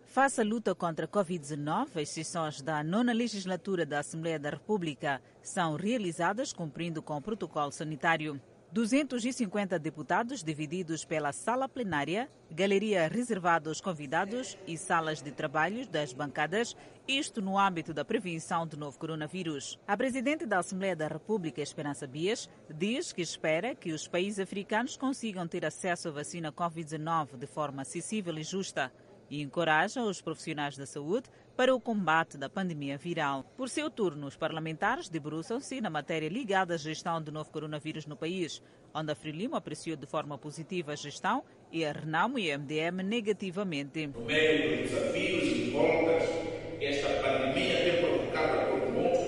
[0.07, 5.20] Face à luta contra a Covid-19, as sessões da nona legislatura da Assembleia da República
[5.42, 8.40] são realizadas cumprindo com o protocolo sanitário.
[8.72, 16.14] 250 deputados divididos pela sala plenária, galeria reservada aos convidados e salas de trabalho das
[16.14, 16.74] bancadas,
[17.06, 19.78] isto no âmbito da prevenção do novo coronavírus.
[19.87, 24.96] A presidente da Assembleia da República, Esperança Bias, diz que espera que os países africanos
[24.96, 28.90] consigam ter acesso à vacina Covid-19 de forma acessível e justa
[29.32, 33.44] e encoraja os profissionais da saúde para o combate da pandemia viral.
[33.56, 38.14] Por seu turno, os parlamentares debruçam-se na matéria ligada à gestão do novo coronavírus no
[38.14, 38.62] país,
[38.94, 41.42] onde a Frelimo apreciou de forma positiva a gestão
[41.72, 44.06] e a Renamo e a MDM negativamente.
[44.06, 45.44] No meio dos desafios
[46.78, 49.18] e esta pandemia tem provocado a todo mundo,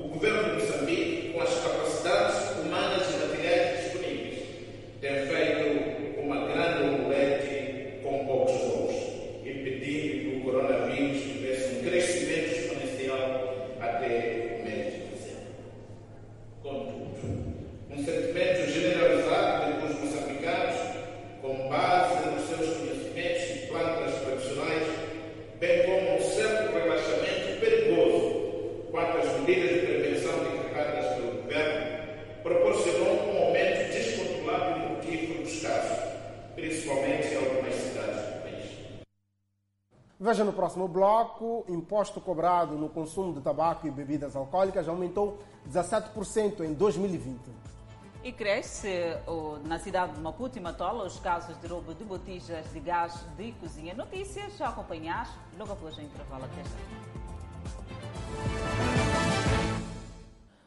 [0.00, 4.48] o governo de Moçambique, com as capacidades humanas e materiais disponíveis,
[5.02, 8.94] tem feito uma grande omelete com poucos ovos,
[9.44, 15.52] impedindo que o coronavírus tivesse um crescimento exponencial até o mês de dezembro.
[16.62, 17.10] Contudo,
[17.90, 20.80] um sentimento generalizado entre os moçambicanos,
[21.42, 24.88] com base nos seus conhecimentos de plantas tradicionais,
[25.60, 33.32] bem como um certo relaxamento perigoso quanto às medidas de prevenção decretadas pelo governo, proporcionou
[33.32, 35.98] um aumento descontrolado e mortífero dos casos,
[36.54, 38.70] principalmente em algumas cidades do país.
[40.20, 45.38] Veja no próximo bloco, imposto cobrado no consumo de tabaco e bebidas alcoólicas aumentou
[45.70, 47.38] 17% em 2020.
[48.24, 48.88] E cresce
[49.64, 53.52] na cidade de Maputo e Matola os casos de roubo de botijas de gás de
[53.52, 53.94] cozinha.
[53.94, 56.76] Notícias a acompanhar logo após o intervalo desta.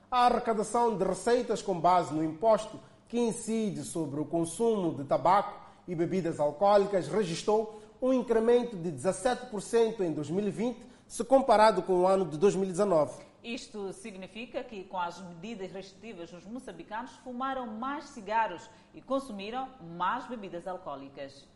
[0.10, 5.60] A arrecadação de receitas com base no imposto que incide sobre o consumo de tabaco
[5.88, 12.26] e bebidas alcoólicas registrou um incremento de 17% em 2020, se comparado com o ano
[12.26, 13.26] de 2019.
[13.44, 20.28] Isto significa que, com as medidas restritivas, os moçambicanos fumaram mais cigarros e consumiram mais
[20.28, 21.48] bebidas alcoólicas.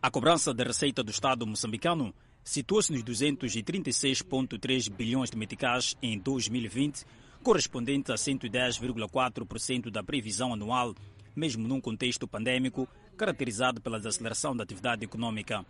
[0.00, 7.04] A cobrança da receita do Estado moçambicano situou-se nos 236,3 bilhões de meticais em 2020,
[7.42, 10.94] correspondente a 110,4% da previsão anual,
[11.38, 15.64] mesmo num contexto pandêmico caracterizado pela desaceleração da atividade econômica.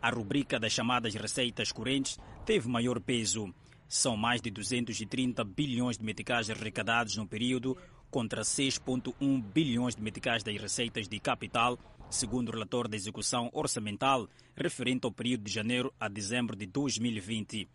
[0.00, 3.52] A rubrica das chamadas receitas correntes teve maior peso.
[3.88, 7.76] São mais de 230 bilhões de meticais arrecadados no período,
[8.10, 11.78] contra 6,1 bilhões de meticais das receitas de capital,
[12.10, 17.68] segundo o relator da execução orçamental referente ao período de janeiro a dezembro de 2020.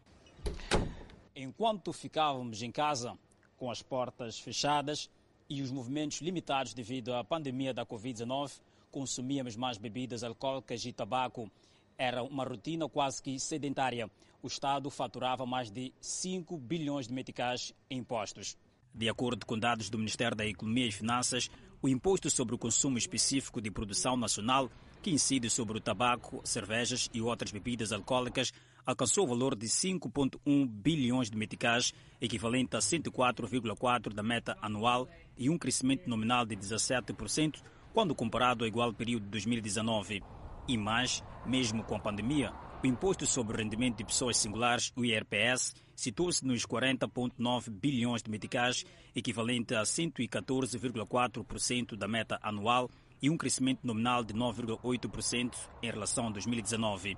[1.35, 3.17] Enquanto ficávamos em casa,
[3.57, 5.09] com as portas fechadas
[5.51, 11.51] e os movimentos limitados devido à pandemia da Covid-19, consumíamos mais bebidas alcoólicas e tabaco.
[11.97, 14.09] Era uma rotina quase que sedentária.
[14.41, 18.57] O Estado faturava mais de 5 bilhões de meticais em impostos.
[18.95, 22.97] De acordo com dados do Ministério da Economia e Finanças, o imposto sobre o consumo
[22.97, 28.53] específico de produção nacional, que incide sobre o tabaco, cervejas e outras bebidas alcoólicas,
[28.85, 35.49] alcançou o valor de 5,1 bilhões de meticais, equivalente a 104,4% da meta anual e
[35.49, 37.61] um crescimento nominal de 17%,
[37.93, 40.23] quando comparado ao igual período de 2019.
[40.67, 45.05] E mais, mesmo com a pandemia, o Imposto sobre o Rendimento de Pessoas Singulares, o
[45.05, 48.83] IRPS, situou-se nos 40,9 bilhões de meticais,
[49.15, 52.89] equivalente a 114,4% da meta anual
[53.21, 57.15] e um crescimento nominal de 9,8% em relação a 2019.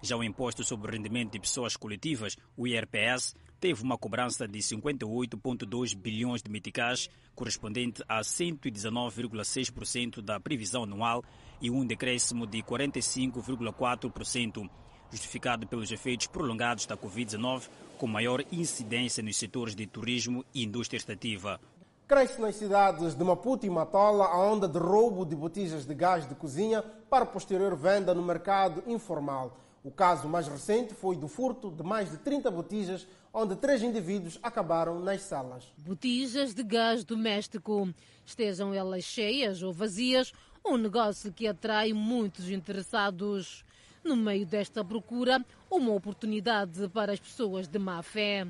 [0.00, 4.60] Já o Imposto sobre o Rendimento de Pessoas Coletivas, o IRPS, teve uma cobrança de
[4.60, 11.24] 58,2 bilhões de meticais, correspondente a 119,6% da previsão anual
[11.60, 14.70] e um decréscimo de 45,4%,
[15.10, 20.98] justificado pelos efeitos prolongados da Covid-19, com maior incidência nos setores de turismo e indústria
[20.98, 21.60] extrativa.
[22.06, 26.28] Cresce nas cidades de Maputo e Matola a onda de roubo de botijas de gás
[26.28, 29.66] de cozinha para posterior venda no mercado informal.
[29.88, 34.38] O caso mais recente foi do furto de mais de 30 botijas, onde três indivíduos
[34.42, 35.72] acabaram nas salas.
[35.78, 37.88] Botijas de gás doméstico,
[38.22, 40.30] estejam elas cheias ou vazias,
[40.62, 43.64] um negócio que atrai muitos interessados.
[44.04, 48.46] No meio desta procura, uma oportunidade para as pessoas de má fé.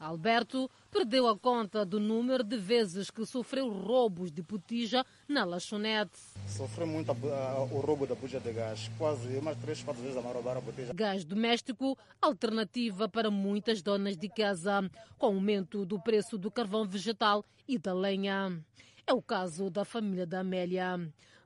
[0.00, 6.18] Alberto perdeu a conta do número de vezes que sofreu roubos de botija na lanchonete.
[6.48, 10.16] Sofri muito a, a, o roubo da botija de gás, quase umas três, quatro vezes
[10.16, 10.92] a roubar a botija.
[10.92, 17.44] Gás doméstico, alternativa para muitas donas de casa, com aumento do preço do carvão vegetal
[17.68, 18.60] e da lenha.
[19.06, 20.98] É o caso da família da Amélia.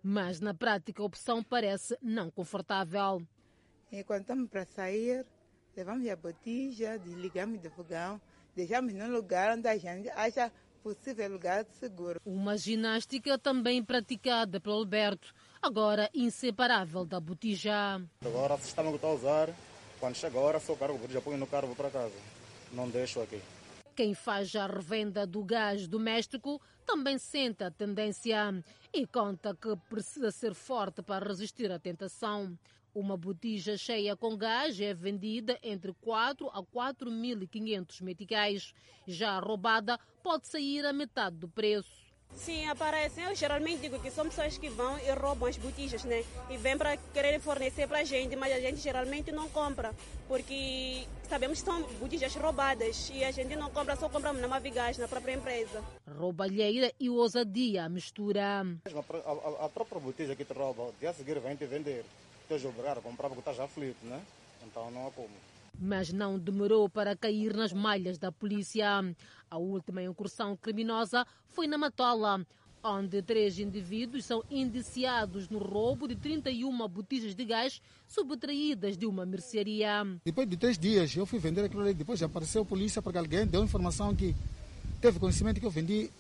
[0.03, 3.23] Mas na prática a opção parece não confortável.
[3.93, 5.27] E quando estamos para sair,
[5.77, 8.19] levamos a botija, desligamos do fogão,
[8.55, 12.21] deixamos num lugar onde a gente acha possível lugar seguro.
[12.25, 18.01] Uma ginástica também praticada pelo Alberto, agora inseparável da botija.
[18.25, 19.51] Agora, se estamos a usar,
[20.01, 22.15] quando chega a hora, só cargo botija, ponho no carro, vou para casa.
[22.73, 23.41] Não deixo aqui.
[23.95, 30.31] Quem faz a revenda do gás doméstico também sente a tendência e conta que precisa
[30.31, 32.59] ser forte para resistir à tentação.
[32.95, 38.75] Uma botija cheia com gás é vendida entre 4 a 4.500 meticais.
[39.07, 42.03] Já a roubada pode sair a metade do preço.
[42.35, 43.25] Sim, aparecem.
[43.25, 46.23] Eu geralmente digo que são pessoas que vão e roubam as botijas, né?
[46.51, 49.95] E vêm para querer fornecer para a gente, mas a gente geralmente não compra,
[50.29, 54.99] porque sabemos que são botijas roubadas e a gente não compra, só compramos na Mavigás,
[54.99, 55.83] na própria empresa.
[56.19, 58.63] Roubalheira e ousadia mistura.
[58.63, 62.05] A, a, a própria botija que te rouba, dia seguir vem te vender.
[62.53, 64.21] Estás obrigado a comprar porque estás aflito, né?
[64.67, 65.31] Então não há como
[65.81, 68.87] mas não demorou para cair nas malhas da polícia.
[69.51, 72.47] A última incursão criminosa foi na Matola,
[72.85, 79.25] onde três indivíduos são indiciados no roubo de 31 botijas de gás subtraídas de uma
[79.25, 80.05] mercearia.
[80.23, 83.47] Depois de três dias eu fui vender aquilo ali, depois apareceu a polícia porque alguém
[83.47, 84.37] deu informação que
[85.01, 86.11] teve conhecimento que eu vendi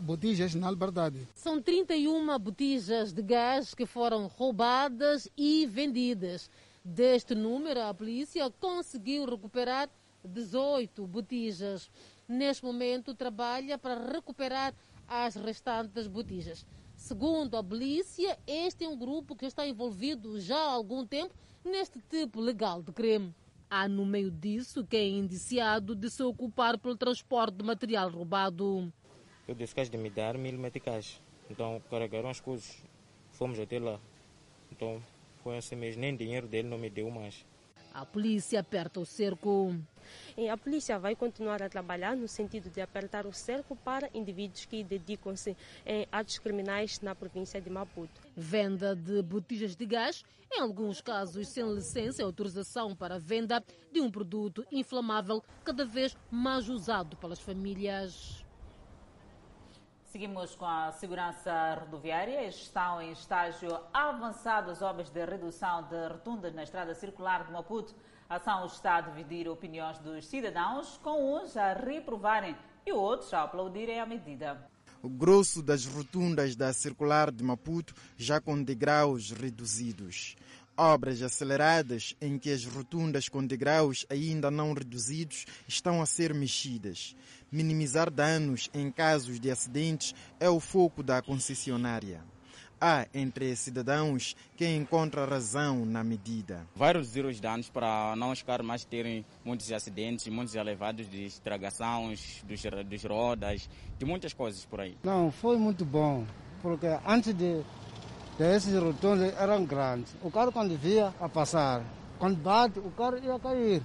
[0.00, 1.26] botijas na liberdade.
[1.34, 6.50] São 31 botijas de gás que foram roubadas e vendidas.
[6.84, 9.88] Deste número, a polícia conseguiu recuperar
[10.24, 11.90] 18 botijas.
[12.28, 14.74] Neste momento, trabalha para recuperar
[15.08, 16.66] as restantes botijas.
[16.96, 21.34] Segundo a polícia, este é um grupo que está envolvido já há algum tempo
[21.64, 23.34] neste tipo legal de crime.
[23.68, 28.92] Há no meio disso quem é indiciado de se ocupar pelo transporte de material roubado.
[29.48, 31.20] Eu disse que de me dar mil meticais.
[31.48, 32.82] Então carregaram as coisas.
[33.30, 34.00] Fomos até lá.
[34.72, 35.00] Então
[35.42, 37.44] foi assim mesmo, nem dinheiro dele não me deu mais.
[37.94, 39.74] A polícia aperta o cerco.
[40.36, 44.66] E a polícia vai continuar a trabalhar no sentido de apertar o cerco para indivíduos
[44.66, 48.20] que dedicam-se em atos criminais na província de Maputo.
[48.36, 53.64] Venda de botijas de gás, em alguns casos sem licença e autorização para a venda
[53.90, 58.45] de um produto inflamável cada vez mais usado pelas famílias.
[60.06, 62.46] Seguimos com a segurança rodoviária.
[62.46, 67.94] Estão em estágio avançado as obras de redução de rotundas na estrada circular de Maputo.
[68.28, 73.42] A ação está a dividir opiniões dos cidadãos, com uns a reprovarem e outros a
[73.42, 74.64] aplaudirem a medida.
[75.02, 80.36] O grosso das rotundas da circular de Maputo já com degraus reduzidos.
[80.78, 87.16] Obras aceleradas em que as rotundas com degraus ainda não reduzidos estão a ser mexidas.
[87.50, 92.20] Minimizar danos em casos de acidentes é o foco da concessionária.
[92.80, 96.66] Há entre cidadãos quem encontra razão na medida.
[96.74, 102.42] Vai reduzir os danos para não ficar mais terem muitos acidentes, muitos elevados de estragações
[102.44, 104.98] dos, dos rodas, de muitas coisas por aí.
[105.04, 106.26] Não, foi muito bom,
[106.60, 107.62] porque antes de,
[108.36, 110.16] de esses rotundos eram grandes.
[110.20, 111.82] O carro quando via a passar,
[112.18, 113.82] quando bate, o carro ia cair.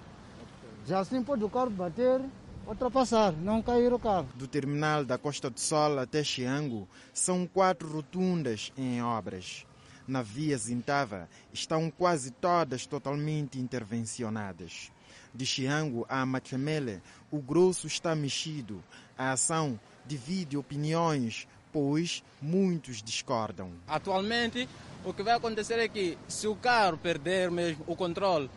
[0.85, 2.19] Já assim pode o carro bater
[2.67, 4.27] ultrapassar, não cair o carro.
[4.35, 9.65] Do terminal da Costa do Sol até Xiango, são quatro rotundas em obras.
[10.07, 14.91] Na via Zintava estão quase todas totalmente intervencionadas.
[15.33, 17.01] De Xiango a Machemele,
[17.31, 18.83] o grosso está mexido.
[19.17, 23.71] A ação divide opiniões, pois muitos discordam.
[23.87, 24.67] Atualmente,
[25.05, 28.49] o que vai acontecer é que se o carro perder mesmo o controle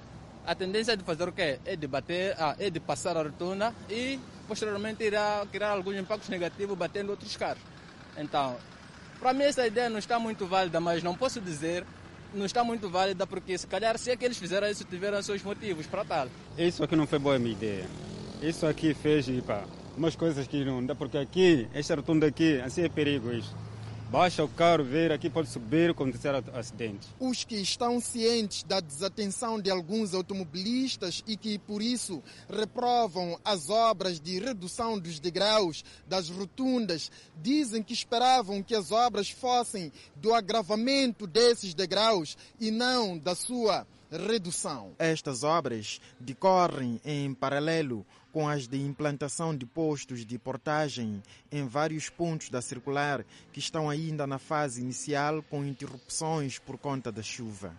[0.46, 1.58] a tendência de fazer o quê?
[1.64, 6.28] É de bater, ah, é de passar a rotunda e posteriormente irá criar alguns impactos
[6.28, 7.62] negativos batendo outros carros.
[8.16, 8.56] Então,
[9.18, 11.84] para mim essa ideia não está muito válida, mas não posso dizer
[12.34, 15.42] não está muito válida porque se calhar se é que eles fizeram isso tiveram seus
[15.42, 16.28] motivos para tal.
[16.58, 17.86] Isso aqui não foi boa minha ideia.
[18.42, 19.64] Isso aqui fez pá,
[19.96, 23.54] umas coisas que não dá porque aqui, esta rotunda aqui, assim é perigo isso.
[24.10, 27.08] Baixa o carro, ver aqui pode subir, acontecer acidente.
[27.18, 33.70] Os que estão cientes da desatenção de alguns automobilistas e que, por isso, reprovam as
[33.70, 37.10] obras de redução dos degraus das rotundas,
[37.42, 43.84] dizem que esperavam que as obras fossem do agravamento desses degraus e não da sua
[44.10, 44.92] redução.
[44.98, 51.22] Estas obras decorrem em paralelo com as de implantação de postos de portagem
[51.52, 57.12] em vários pontos da circular que estão ainda na fase inicial com interrupções por conta
[57.12, 57.72] da chuva.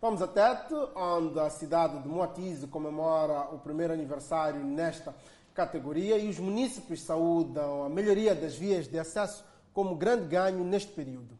[0.00, 5.12] Vamos a Tete, onde a cidade de Moatize comemora o primeiro aniversário nesta
[5.52, 10.92] categoria e os municípios saúdam a melhoria das vias de acesso como grande ganho neste
[10.92, 11.36] período.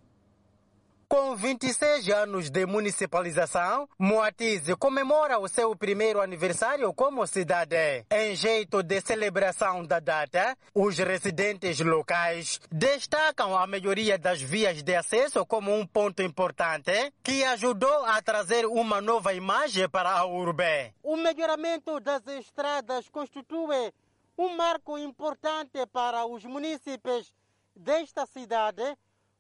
[1.09, 8.05] Com 26 anos de municipalização, Moatize comemora o seu primeiro aniversário como cidade.
[8.11, 14.97] Em jeito de celebração da data, os residentes locais destacam a melhoria das vias de
[14.97, 20.93] acesso como um ponto importante que ajudou a trazer uma nova imagem para a urbe.
[21.05, 23.93] O melhoramento das estradas constitui
[24.37, 27.33] um marco importante para os municípios
[27.77, 28.83] desta cidade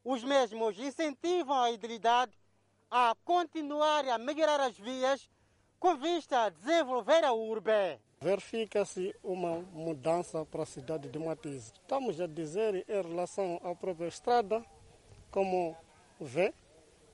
[0.06, 2.30] os mesmos incentivam a idilidade
[2.88, 5.28] a continuar a melhorar as vias
[5.80, 7.98] com vista a desenvolver a urbe.
[8.20, 11.72] Verifica-se uma mudança para a cidade de Matiz.
[11.72, 14.64] Estamos a dizer em relação à própria estrada,
[15.32, 15.76] como
[16.20, 16.54] vê,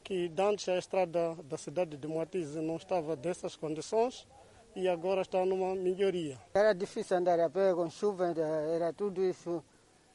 [0.04, 4.28] que antes a estrada da cidade de Matiz não estava dessas condições
[4.76, 6.38] e agora está numa melhoria.
[6.52, 9.64] Era difícil andar a pé com chuva, era tudo isso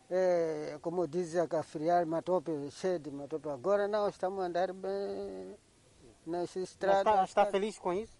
[0.09, 3.49] é, como dizia a friar matope, cheio de matope.
[3.49, 5.57] Agora não, estamos a andar bem
[6.25, 7.09] nessa estrada.
[7.09, 8.17] Está, está feliz com isso?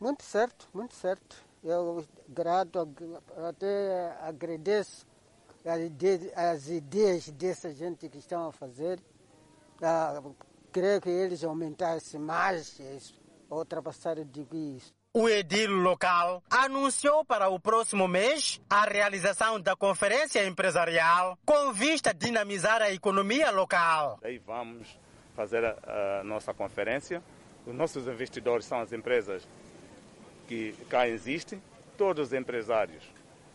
[0.00, 1.44] Muito certo, muito certo.
[1.62, 2.88] Eu grato,
[3.48, 5.06] até agradeço
[6.34, 9.00] as ideias dessa gente que estão a fazer.
[9.80, 10.20] Ah,
[10.72, 12.80] creio que eles aumentassem mais,
[13.48, 14.28] ultrapassarem
[14.76, 14.92] isso.
[15.14, 22.08] O edil local anunciou para o próximo mês a realização da conferência empresarial com vista
[22.08, 24.18] a dinamizar a economia local.
[24.22, 24.98] Daí vamos
[25.36, 27.22] fazer a, a nossa conferência
[27.66, 29.46] Os nossos investidores são as empresas
[30.48, 31.62] que cá existem,
[31.98, 33.04] todos os empresários,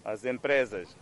[0.06, 0.96] as empresas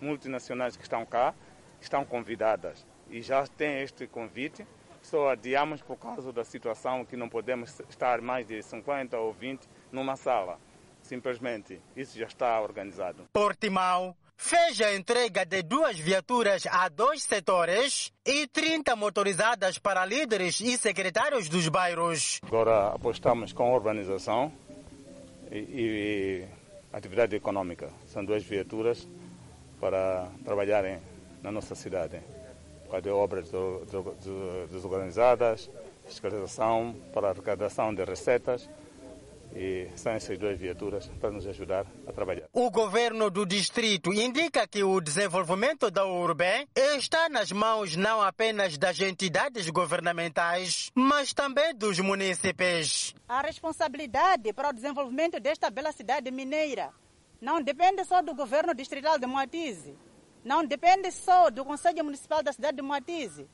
[0.00, 1.34] multinacionais que estão cá,
[1.80, 4.64] estão convidadas e já têm este convite.
[5.02, 9.68] Só adiamos por causa da situação que não podemos estar mais de 50 ou 20
[9.96, 10.58] numa sala.
[11.02, 13.24] Simplesmente, isso já está organizado.
[13.32, 20.60] Portimão fez a entrega de duas viaturas a dois setores e 30 motorizadas para líderes
[20.60, 22.40] e secretários dos bairros.
[22.42, 24.52] Agora apostamos com urbanização
[25.50, 26.44] e, e
[26.92, 27.88] atividade econômica.
[28.08, 29.08] São duas viaturas
[29.80, 31.00] para trabalharem
[31.42, 32.20] na nossa cidade.
[33.02, 33.50] De obras
[34.70, 35.68] desorganizadas,
[36.06, 38.68] fiscalização para arrecadação de receitas
[39.56, 42.46] e são essas duas viaturas para nos ajudar a trabalhar.
[42.52, 48.76] O governo do distrito indica que o desenvolvimento da urbe está nas mãos não apenas
[48.76, 53.14] das entidades governamentais, mas também dos munícipes.
[53.26, 56.90] A responsabilidade para o desenvolvimento desta bela cidade mineira
[57.40, 59.96] não depende só do governo distrital de Moatize,
[60.44, 63.48] não depende só do Conselho Municipal da cidade de Moatize,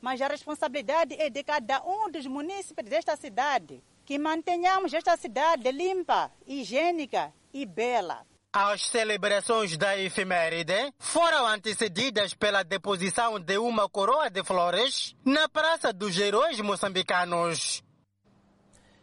[0.00, 5.70] mas a responsabilidade é de cada um dos munícipes desta cidade que mantenhamos esta cidade
[5.70, 8.26] limpa, higiênica e bela.
[8.52, 15.92] As celebrações da efeméride foram antecedidas pela deposição de uma coroa de flores na Praça
[15.92, 17.82] dos Heróis Moçambicanos.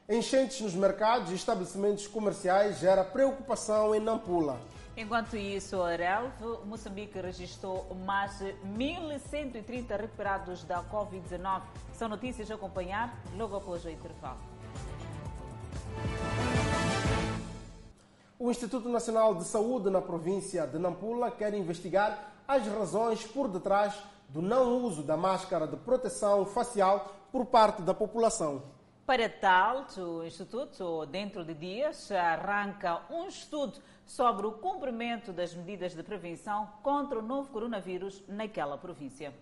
[0.07, 4.59] Enchentes nos mercados e estabelecimentos comerciais gera preocupação em Nampula.
[4.95, 11.61] Enquanto isso, a Relve, Moçambique registrou mais de 1.130 recuperados da Covid-19.
[11.93, 14.50] São notícias a acompanhar logo após o intervalo.
[18.37, 23.93] O Instituto Nacional de Saúde na província de Nampula quer investigar as razões por detrás
[24.29, 28.63] do não uso da máscara de proteção facial por parte da população.
[29.05, 35.93] Para tal, o Instituto, dentro de dias, arranca um estudo sobre o cumprimento das medidas
[35.93, 39.33] de prevenção contra o novo coronavírus naquela província.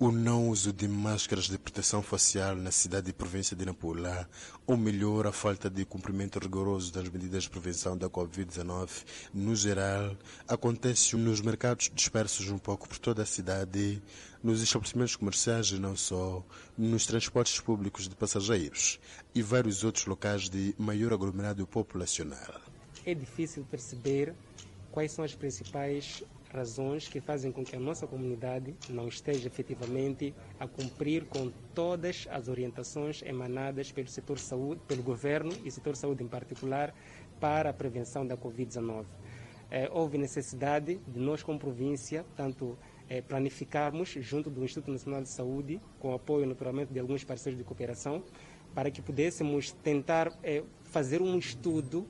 [0.00, 4.30] O não uso de máscaras de proteção facial na cidade e província de Nampula,
[4.64, 8.88] ou melhor, a falta de cumprimento rigoroso das medidas de prevenção da Covid-19,
[9.34, 14.00] no geral, acontece nos mercados dispersos um pouco por toda a cidade,
[14.40, 16.46] nos estabelecimentos comerciais e não só,
[16.76, 19.00] nos transportes públicos de passageiros
[19.34, 22.60] e vários outros locais de maior aglomerado populacional.
[23.04, 24.32] É difícil perceber
[24.92, 26.22] quais são as principais
[26.52, 32.26] razões que fazem com que a nossa comunidade não esteja efetivamente a cumprir com todas
[32.30, 36.94] as orientações emanadas pelo setor saúde, pelo governo e setor saúde em particular
[37.38, 39.04] para a prevenção da Covid-19.
[39.70, 42.78] Eh, houve necessidade de nós, como província, tanto
[43.08, 47.64] eh, planificarmos junto do Instituto Nacional de Saúde, com apoio naturalmente de alguns parceiros de
[47.64, 48.24] cooperação,
[48.74, 52.06] para que pudéssemos tentar eh, fazer um estudo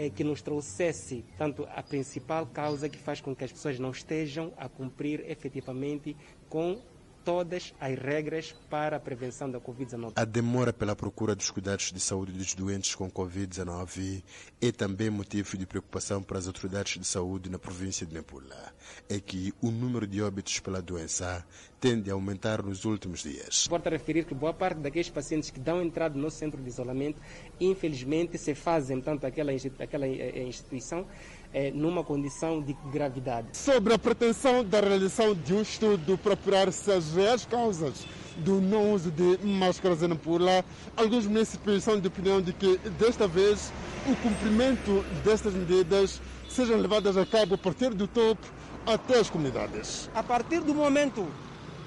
[0.00, 3.90] é, que nos trouxesse tanto a principal causa que faz com que as pessoas não
[3.90, 6.16] estejam a cumprir efetivamente
[6.48, 6.80] com
[7.24, 10.12] todas as regras para a prevenção da Covid-19.
[10.16, 14.22] A demora pela procura dos cuidados de saúde dos doentes com Covid-19
[14.60, 18.72] é também motivo de preocupação para as autoridades de saúde na província de Nampula.
[19.08, 21.44] É que o número de óbitos pela doença
[21.80, 23.64] tende a aumentar nos últimos dias.
[23.66, 27.20] Importa referir que boa parte daqueles pacientes que dão entrada no centro de isolamento,
[27.58, 31.06] infelizmente, se fazem tanto aquela, aquela instituição
[31.52, 33.48] é, numa condição de gravidade.
[33.56, 38.92] Sobre a pretensão da realização de um estudo para apurar as reais causas do não
[38.92, 40.64] uso de máscaras em Nampula,
[40.96, 43.72] alguns municípios são de opinião de que, desta vez,
[44.06, 48.46] o cumprimento destas medidas sejam levadas a cabo a partir do topo
[48.86, 50.08] até as comunidades.
[50.14, 51.26] A partir do momento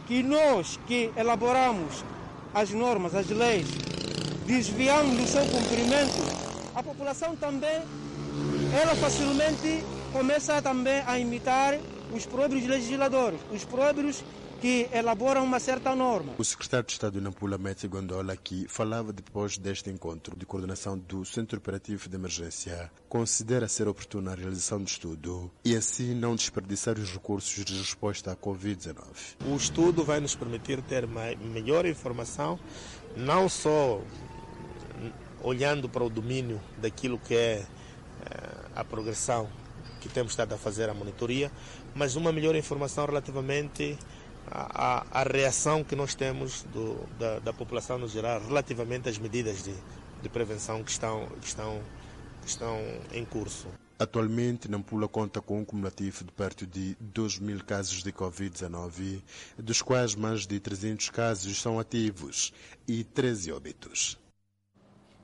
[0.08, 2.04] que nós que elaboramos
[2.54, 3.68] as normas, as leis,
[4.46, 6.44] desviamos do seu cumprimento,
[6.76, 7.82] a população também
[8.74, 11.80] ela facilmente começa também a imitar
[12.12, 14.24] os próprios legisladores, os próprios
[14.60, 16.34] que elaboram uma certa norma.
[16.38, 20.98] O secretário de Estado de Nampula, Mete Gondola, que falava depois deste encontro de coordenação
[20.98, 26.36] do Centro Operativo de Emergência, considera ser oportuna a realização do estudo e assim não
[26.36, 28.96] desperdiçar os recursos de resposta à Covid-19.
[29.46, 32.58] O estudo vai nos permitir ter melhor informação,
[33.16, 34.02] não só
[35.44, 37.66] olhando para o domínio daquilo que é
[38.76, 39.50] a progressão
[40.02, 41.52] que temos estado a fazer a monitoria,
[41.96, 43.98] mas uma melhor informação relativamente
[44.48, 49.64] à, à reação que nós temos do, da, da, população no geral relativamente às medidas
[49.64, 49.74] de,
[50.22, 51.82] de prevenção que estão, que, estão,
[52.42, 52.80] que estão
[53.14, 53.68] em curso.
[53.98, 59.22] Atualmente, Nampula conta com um cumulativo de perto de 2 mil casos de Covid-19,
[59.58, 62.52] dos quais mais de 300 casos são ativos
[62.86, 64.18] e 13 óbitos.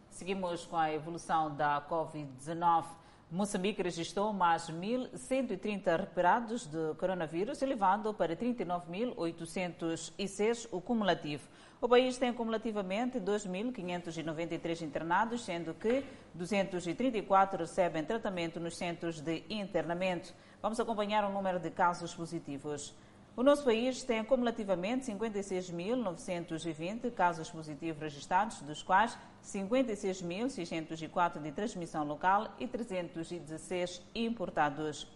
[0.09, 2.98] Seguimos com a evolução da Covid-19.
[3.31, 11.47] Moçambique registrou mais 1.130 recuperados de coronavírus, elevando para 39.806 o cumulativo.
[11.79, 16.03] O país tem cumulativamente 2.593 internados, sendo que
[16.33, 20.33] 234 recebem tratamento nos centros de internamento.
[20.59, 22.95] Vamos acompanhar o número de casos positivos.
[23.39, 32.53] O nosso país tem cumulativamente 56.920 casos positivos registrados, dos quais 56.604 de transmissão local
[32.59, 35.07] e 316 importados.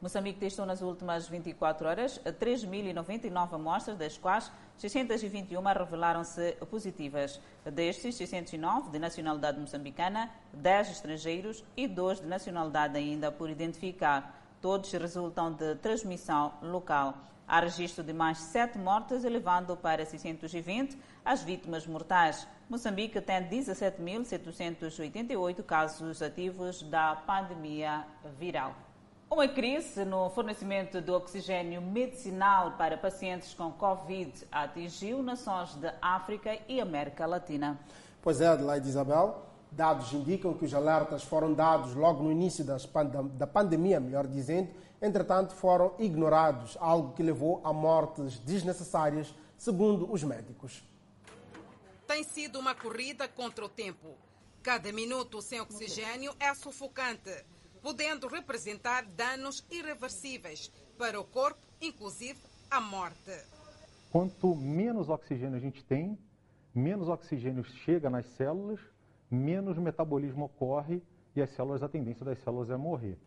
[0.00, 7.38] Moçambique testou nas últimas 24 horas 3.099 amostras, das quais 621 revelaram-se positivas.
[7.70, 14.45] Destes, 609 de nacionalidade moçambicana, 10 estrangeiros e 2 de nacionalidade ainda por identificar.
[14.66, 17.14] Todos resultam de transmissão local.
[17.46, 22.48] Há registro de mais sete mortes, elevando para 620 as vítimas mortais.
[22.68, 28.04] Moçambique tem 17.788 casos ativos da pandemia
[28.40, 28.74] viral.
[29.30, 36.58] Uma crise no fornecimento de oxigênio medicinal para pacientes com Covid atingiu nações da África
[36.66, 37.78] e América Latina.
[38.20, 39.46] Pois é, Adelaide Isabel.
[39.76, 44.70] Dados indicam que os alertas foram dados logo no início da pandemia, melhor dizendo,
[45.02, 50.82] entretanto foram ignorados, algo que levou a mortes desnecessárias, segundo os médicos.
[52.06, 54.16] Tem sido uma corrida contra o tempo.
[54.62, 57.44] Cada minuto sem oxigênio é sufocante,
[57.82, 63.44] podendo representar danos irreversíveis para o corpo, inclusive a morte.
[64.10, 66.18] Quanto menos oxigênio a gente tem,
[66.74, 68.80] menos oxigênio chega nas células,
[69.36, 71.02] menos metabolismo ocorre
[71.34, 73.18] e as células, a tendência das células é morrer.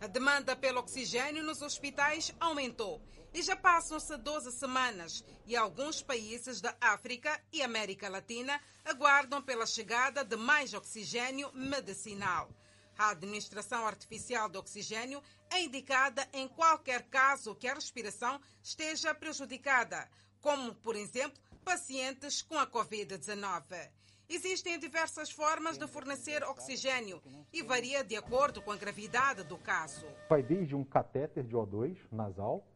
[0.00, 3.00] A demanda pelo oxigênio nos hospitais aumentou
[3.32, 9.64] e já passam-se 12 semanas e alguns países da África e América Latina aguardam pela
[9.64, 12.50] chegada de mais oxigênio medicinal.
[12.98, 20.08] A administração artificial de oxigênio é indicada em qualquer caso que a respiração esteja prejudicada,
[20.40, 23.88] como, por exemplo, pacientes com a Covid-19.
[24.34, 27.20] Existem diversas formas de fornecer oxigênio
[27.52, 30.06] e varia de acordo com a gravidade do caso.
[30.26, 32.66] Vai desde um catéter de O2 nasal,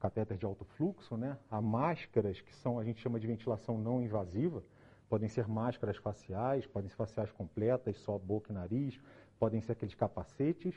[0.00, 4.02] catéter de alto fluxo, né, a máscaras que são a gente chama de ventilação não
[4.02, 4.64] invasiva,
[5.08, 9.00] podem ser máscaras faciais, podem ser faciais completas, só boca e nariz,
[9.38, 10.74] podem ser aqueles capacetes.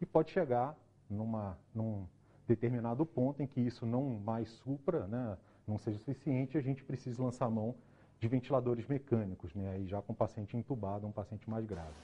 [0.00, 0.78] E pode chegar
[1.10, 2.06] numa, num
[2.46, 5.36] determinado ponto em que isso não mais supra, né,
[5.66, 7.74] não seja suficiente, a gente precisa lançar a mão
[8.20, 9.72] de ventiladores mecânicos, né?
[9.72, 11.94] Aí já com paciente entubado, um paciente mais grave.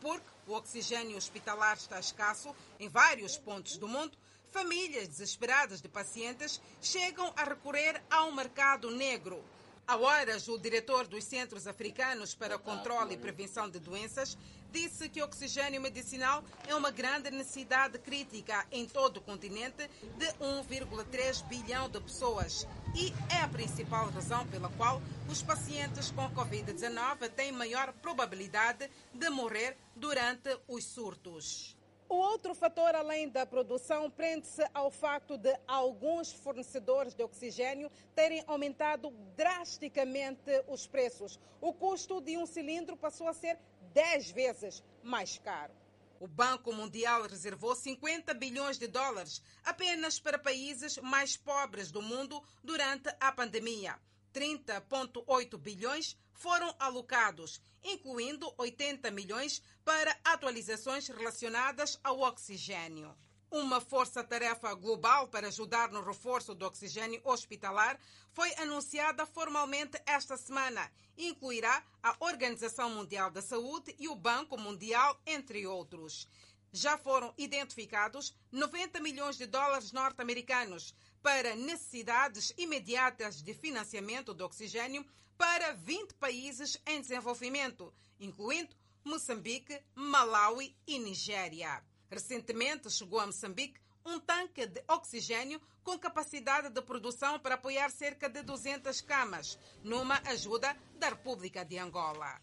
[0.00, 6.60] Porque o oxigênio hospitalar está escasso em vários pontos do mundo, famílias desesperadas de pacientes
[6.80, 9.42] chegam a recorrer ao mercado negro
[9.86, 14.38] Há horas, o diretor dos Centros Africanos para Controle e Prevenção de Doenças
[14.70, 21.44] disse que oxigênio medicinal é uma grande necessidade crítica em todo o continente de 1,3
[21.48, 27.50] bilhão de pessoas e é a principal razão pela qual os pacientes com Covid-19 têm
[27.50, 31.76] maior probabilidade de morrer durante os surtos.
[32.12, 38.44] O outro fator, além da produção, prende-se ao facto de alguns fornecedores de oxigênio terem
[38.46, 41.40] aumentado drasticamente os preços.
[41.58, 43.58] O custo de um cilindro passou a ser
[43.94, 45.72] 10 vezes mais caro.
[46.20, 52.42] O Banco Mundial reservou 50 bilhões de dólares apenas para países mais pobres do mundo
[52.62, 53.98] durante a pandemia.
[54.34, 63.14] 30,8 bilhões foram alocados, incluindo 80 milhões para atualizações relacionadas ao oxigênio.
[63.50, 67.98] Uma força-tarefa global para ajudar no reforço do oxigênio hospitalar
[68.32, 75.20] foi anunciada formalmente esta semana incluirá a Organização Mundial da Saúde e o Banco Mundial,
[75.26, 76.28] entre outros.
[76.72, 85.06] Já foram identificados 90 milhões de dólares norte-americanos para necessidades imediatas de financiamento de oxigênio
[85.38, 91.82] para 20 países em desenvolvimento, incluindo Moçambique, Malawi e Nigéria.
[92.10, 98.28] Recentemente chegou a Moçambique um tanque de oxigênio com capacidade de produção para apoiar cerca
[98.28, 102.40] de 200 camas, numa ajuda da República de Angola.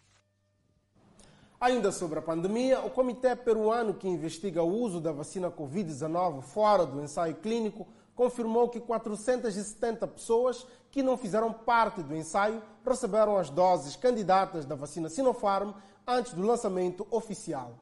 [1.60, 6.86] Ainda sobre a pandemia, o Comitê Peruano que investiga o uso da vacina Covid-19 fora
[6.86, 7.86] do ensaio clínico
[8.20, 14.76] confirmou que 470 pessoas que não fizeram parte do ensaio receberam as doses candidatas da
[14.76, 15.72] vacina Sinopharm
[16.06, 17.76] antes do lançamento oficial.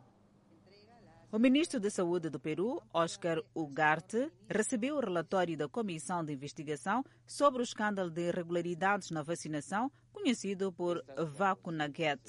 [1.30, 7.04] O ministro da Saúde do Peru, Oscar Ugarte, recebeu o relatório da Comissão de Investigação
[7.26, 11.04] sobre o escândalo de irregularidades na vacinação, conhecido por
[11.36, 12.22] Vacunaget.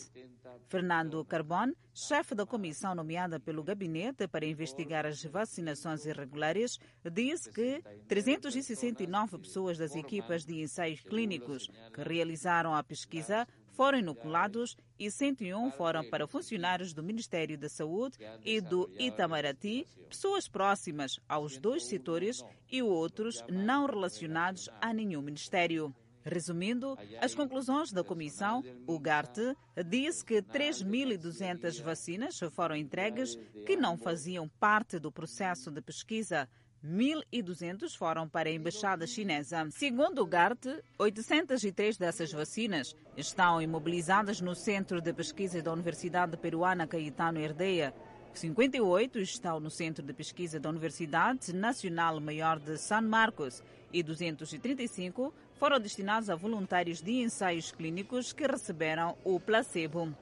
[0.67, 6.79] Fernando Carbon, chefe da comissão nomeada pelo gabinete para investigar as vacinações irregulares,
[7.11, 13.47] disse que 369 pessoas das equipas de ensaios clínicos que realizaram a pesquisa
[13.79, 20.49] foram inoculados e 101 foram para funcionários do Ministério da Saúde e do Itamaraty, pessoas
[20.49, 25.95] próximas aos dois setores e outros não relacionados a nenhum ministério.
[26.25, 29.39] Resumindo, as conclusões da comissão, o GART
[29.87, 36.49] disse que 3.200 vacinas foram entregues que não faziam parte do processo de pesquisa
[36.85, 39.69] 1.200 foram para a Embaixada Chinesa.
[39.71, 40.65] Segundo o GART,
[40.97, 47.93] 803 dessas vacinas estão imobilizadas no Centro de Pesquisa da Universidade Peruana Caetano Herdeia.
[48.33, 53.63] 58 estão no Centro de Pesquisa da Universidade Nacional Maior de San Marcos
[53.93, 60.15] e 235 foram destinados a voluntários de ensaios clínicos que receberam o placebo.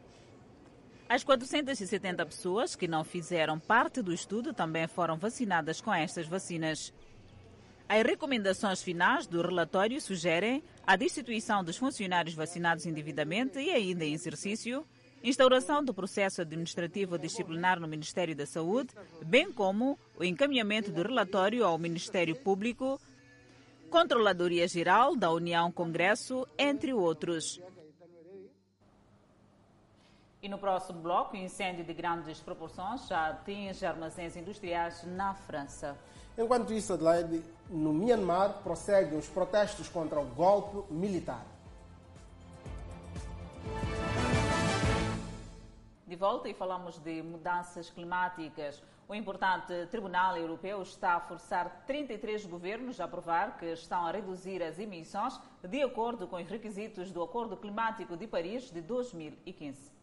[1.08, 6.92] As 470 pessoas que não fizeram parte do estudo também foram vacinadas com estas vacinas.
[7.88, 14.14] As recomendações finais do relatório sugerem a destituição dos funcionários vacinados indevidamente e ainda em
[14.14, 14.84] exercício,
[15.22, 18.90] instauração do processo administrativo disciplinar no Ministério da Saúde,
[19.24, 23.00] bem como o encaminhamento do relatório ao Ministério Público,
[23.88, 27.60] Controladoria Geral da União Congresso, entre outros.
[30.46, 35.98] E no próximo bloco, o incêndio de grandes proporções já atinge armazéns industriais na França.
[36.38, 41.44] Enquanto isso, Adelaide, no Myanmar prosseguem os protestos contra o golpe militar.
[46.06, 48.80] De volta e falamos de mudanças climáticas.
[49.08, 54.62] O importante Tribunal Europeu está a forçar 33 governos a aprovar que estão a reduzir
[54.62, 59.95] as emissões de acordo com os requisitos do Acordo Climático de Paris de 2015.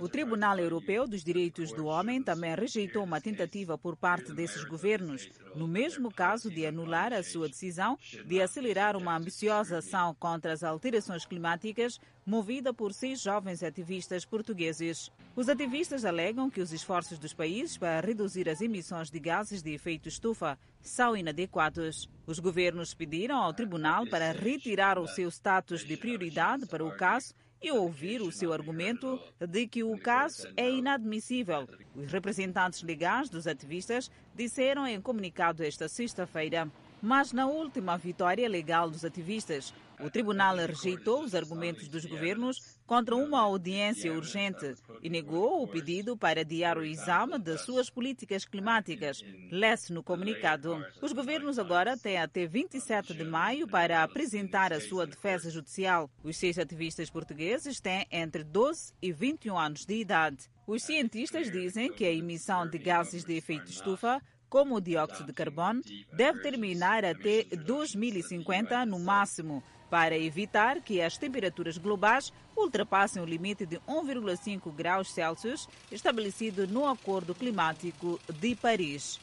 [0.00, 5.28] O Tribunal Europeu dos Direitos do Homem também rejeitou uma tentativa por parte desses governos,
[5.54, 10.62] no mesmo caso de anular a sua decisão de acelerar uma ambiciosa ação contra as
[10.62, 15.10] alterações climáticas movida por seis jovens ativistas portugueses.
[15.34, 19.72] Os ativistas alegam que os esforços dos países para reduzir as emissões de gases de
[19.72, 22.08] efeito estufa são inadequados.
[22.26, 27.34] Os governos pediram ao tribunal para retirar o seu status de prioridade para o caso
[27.62, 31.68] e ouvir o seu argumento de que o caso é inadmissível.
[31.94, 36.70] Os representantes legais dos ativistas disseram em comunicado esta sexta-feira.
[37.00, 43.16] Mas na última vitória legal dos ativistas, o tribunal rejeitou os argumentos dos governos contra
[43.16, 49.22] uma audiência urgente e negou o pedido para adiar o exame de suas políticas climáticas,
[49.50, 50.84] lê-se no comunicado.
[51.02, 56.10] Os governos agora têm até 27 de maio para apresentar a sua defesa judicial.
[56.22, 60.48] Os seis ativistas portugueses têm entre 12 e 21 anos de idade.
[60.66, 65.32] Os cientistas dizem que a emissão de gases de efeito estufa como o dióxido de
[65.32, 65.82] carbono,
[66.12, 73.64] deve terminar até 2050 no máximo, para evitar que as temperaturas globais ultrapassem o limite
[73.64, 79.20] de 1,5 graus Celsius estabelecido no Acordo Climático de Paris.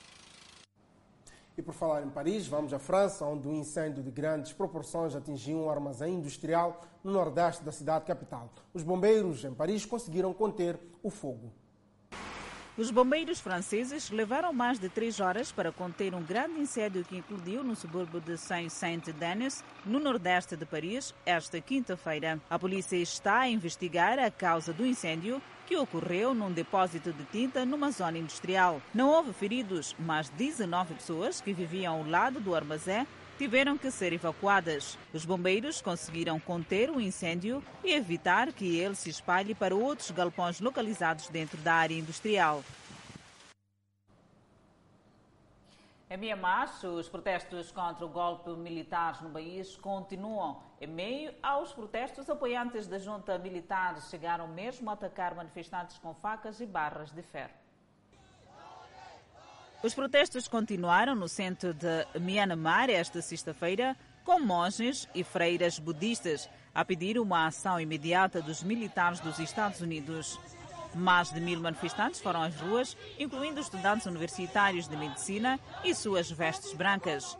[1.57, 5.57] E por falar em Paris, vamos à França, onde um incêndio de grandes proporções atingiu
[5.57, 8.49] um armazém industrial no nordeste da cidade capital.
[8.73, 11.53] Os bombeiros em Paris conseguiram conter o fogo.
[12.77, 17.63] Os bombeiros franceses levaram mais de três horas para conter um grande incêndio que eclodiu
[17.63, 22.37] no subúrbio de Saint-Saint-Denis, no nordeste de Paris, esta quinta-feira.
[22.49, 27.65] A polícia está a investigar a causa do incêndio que ocorreu num depósito de tinta
[27.65, 28.81] numa zona industrial.
[28.93, 33.07] Não houve feridos, mas 19 pessoas que viviam ao lado do armazém
[33.37, 34.97] tiveram que ser evacuadas.
[35.13, 40.59] Os bombeiros conseguiram conter o incêndio e evitar que ele se espalhe para outros galpões
[40.59, 42.63] localizados dentro da área industrial.
[46.07, 50.61] Em Mianmar, os protestos contra o golpe militar no país continuam.
[50.79, 56.61] Em meio aos protestos, apoiantes da junta militar chegaram mesmo a atacar manifestantes com facas
[56.61, 57.64] e barras de ferro.
[59.83, 66.83] Os protestos continuaram no centro de Myanmar esta sexta-feira, com monges e freiras budistas a
[66.83, 70.39] pedir uma ação imediata dos militares dos Estados Unidos.
[70.95, 76.73] Mais de mil manifestantes foram às ruas, incluindo estudantes universitários de medicina e suas vestes
[76.73, 77.37] brancas.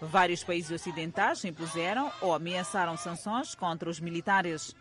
[0.00, 4.74] Vários países ocidentais impuseram ou ameaçaram sanções contra os militares.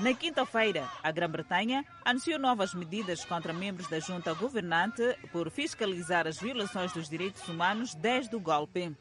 [0.00, 6.38] Na quinta-feira, a Grã-Bretanha anunciou novas medidas contra membros da junta governante por fiscalizar as
[6.38, 8.94] violações dos direitos humanos desde o golpe.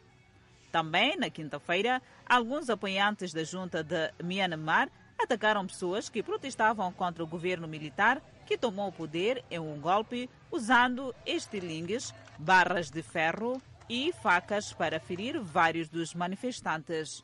[0.72, 4.90] Também, na quinta-feira, alguns apoiantes da junta de Myanmar
[5.20, 10.28] atacaram pessoas que protestavam contra o governo militar que tomou o poder em um golpe
[10.52, 17.24] usando estilingues, barras de ferro e facas para ferir vários dos manifestantes.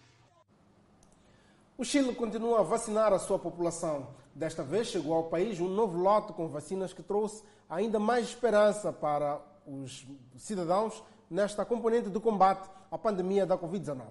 [1.76, 4.10] O Chile continua a vacinar a sua população.
[4.36, 8.94] Desta vez chegou ao país um novo lote com vacinas que trouxe ainda mais esperança
[8.94, 10.06] para os
[10.38, 14.04] cidadãos nesta componente do combate à pandemia da Covid-19.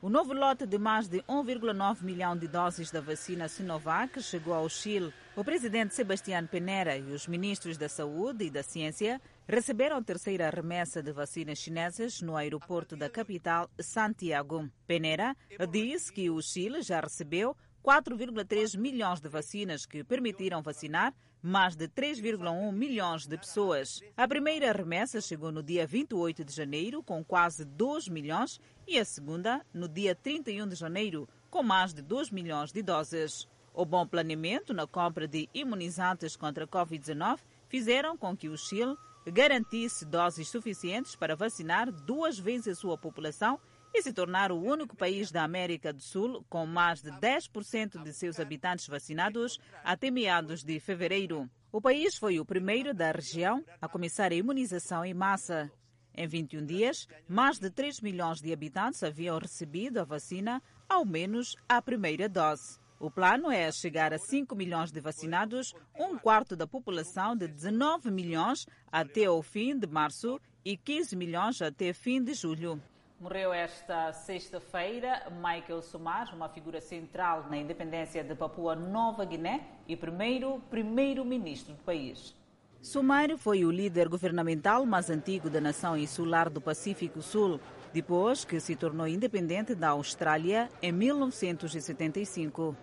[0.00, 4.68] O novo lote de mais de 1,9 milhão de doses da vacina Sinovac chegou ao
[4.68, 5.12] Chile.
[5.34, 10.50] O presidente Sebastián Penera e os ministros da Saúde e da Ciência receberam a terceira
[10.50, 14.70] remessa de vacinas chinesas no aeroporto da capital, Santiago.
[14.86, 15.36] Penera
[15.68, 21.12] disse que o Chile já recebeu 4,3 milhões de vacinas que permitiram vacinar
[21.42, 24.02] mais de 3,1 milhões de pessoas.
[24.16, 29.04] A primeira remessa chegou no dia 28 de janeiro, com quase 2 milhões, e a
[29.04, 33.48] segunda no dia 31 de janeiro, com mais de 2 milhões de doses.
[33.72, 38.96] O bom planeamento na compra de imunizantes contra a Covid-19 fizeram com que o Chile
[39.30, 43.60] garantisse doses suficientes para vacinar duas vezes a sua população
[43.94, 48.12] e se tornar o único país da América do Sul com mais de 10% de
[48.12, 51.48] seus habitantes vacinados até meados de fevereiro.
[51.70, 55.70] O país foi o primeiro da região a começar a imunização em massa.
[56.14, 61.54] Em 21 dias, mais de 3 milhões de habitantes haviam recebido a vacina, ao menos
[61.68, 62.78] a primeira dose.
[62.98, 68.10] O plano é chegar a 5 milhões de vacinados, um quarto da população de 19
[68.10, 72.82] milhões até o fim de março e 15 milhões até fim de julho.
[73.20, 79.96] Morreu esta sexta-feira Michael Somar, uma figura central na independência de Papua Nova Guiné e
[79.96, 82.36] primeiro primeiro-ministro do país.
[82.80, 87.58] Somar foi o líder governamental mais antigo da nação insular do Pacífico Sul,
[87.92, 92.76] depois que se tornou independente da Austrália em 1975.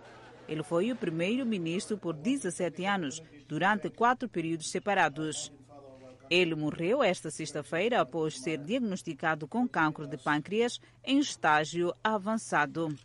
[0.46, 5.50] Ele foi o primeiro-ministro por 17 anos, durante quatro períodos separados.
[6.28, 12.96] Ele morreu esta sexta-feira após ser diagnosticado com cancro de pâncreas em estágio avançado.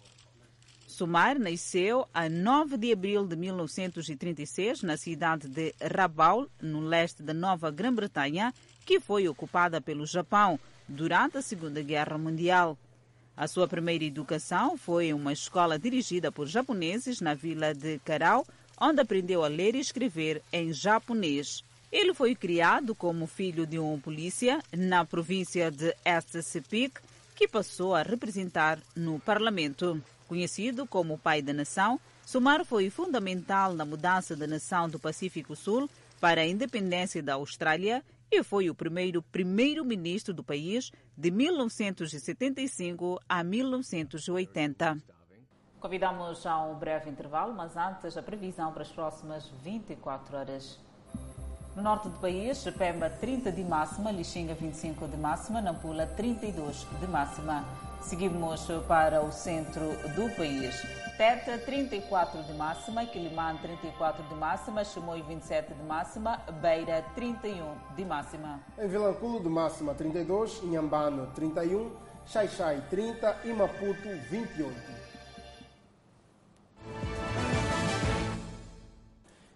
[0.87, 7.33] Sumar nasceu a 9 de abril de 1936 na cidade de Rabaul, no leste da
[7.33, 8.53] Nova Grã-Bretanha,
[8.85, 12.77] que foi ocupada pelo Japão durante a Segunda Guerra Mundial.
[13.37, 18.45] A sua primeira educação foi em uma escola dirigida por japoneses na vila de Karau,
[18.79, 21.63] onde aprendeu a ler e escrever em japonês.
[21.91, 27.01] Ele foi criado como filho de um polícia na província de Est Sepik,
[27.35, 30.01] que passou a representar no parlamento.
[30.25, 35.53] Conhecido como o pai da nação, Sumar foi fundamental na mudança da nação do Pacífico
[35.53, 35.89] Sul
[36.21, 43.43] para a independência da Austrália e foi o primeiro primeiro-ministro do país de 1975 a
[43.43, 44.97] 1980.
[45.81, 50.79] Convidamos a um breve intervalo, mas antes a previsão para as próximas 24 horas.
[51.73, 57.07] No norte do país, Pemba 30 de máxima, Lixinga 25 de máxima, Nampula 32 de
[57.07, 57.63] máxima.
[58.01, 59.81] Seguimos para o centro
[60.13, 60.75] do país.
[61.17, 68.03] Teta 34 de máxima, Quilimane 34 de máxima, Chimoio 27 de máxima, Beira 31 de
[68.03, 68.59] máxima.
[68.77, 71.89] Em Vilanculo de máxima 32, Inhambane 31,
[72.25, 74.90] Xaixai 30 e Maputo 28.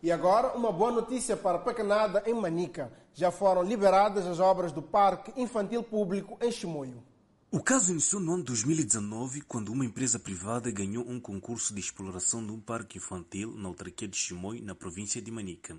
[0.05, 2.93] E agora, uma boa notícia para Pecanada, em Manica.
[3.11, 7.03] Já foram liberadas as obras do Parque Infantil Público em Chimoio.
[7.49, 12.45] O caso iniciou no ano 2019, quando uma empresa privada ganhou um concurso de exploração
[12.45, 15.75] de um parque infantil na autarquia de Chimoio, na província de Manica.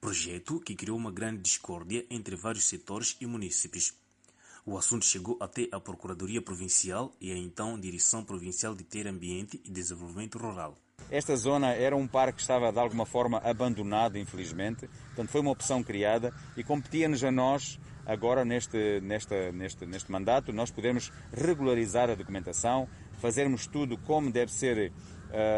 [0.00, 3.94] Projeto que criou uma grande discórdia entre vários setores e munícipes.
[4.66, 9.60] O assunto chegou até a Procuradoria Provincial e a então Direção Provincial de Ter Ambiente
[9.64, 10.76] e Desenvolvimento Rural.
[11.10, 14.88] Esta zona era um parque que estava de alguma forma abandonado, infelizmente.
[15.06, 20.52] Portanto, foi uma opção criada e competia-nos a nós, agora neste, neste, neste, neste mandato,
[20.52, 22.88] nós podemos regularizar a documentação,
[23.20, 24.92] fazermos tudo como deve ser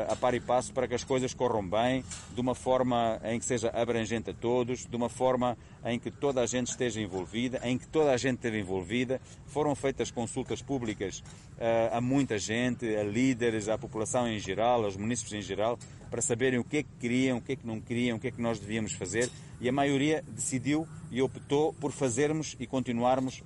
[0.09, 2.05] a par e passo para que as coisas corram bem,
[2.35, 6.41] de uma forma em que seja abrangente a todos, de uma forma em que toda
[6.41, 9.21] a gente esteja envolvida, em que toda a gente esteve envolvida.
[9.47, 11.23] Foram feitas consultas públicas
[11.59, 15.79] uh, a muita gente, a líderes, à população em geral, aos municípios em geral,
[16.11, 18.29] para saberem o que é que queriam, o que é que não queriam, o que
[18.29, 19.31] é que nós devíamos fazer.
[19.61, 23.43] E a maioria decidiu e optou por fazermos e continuarmos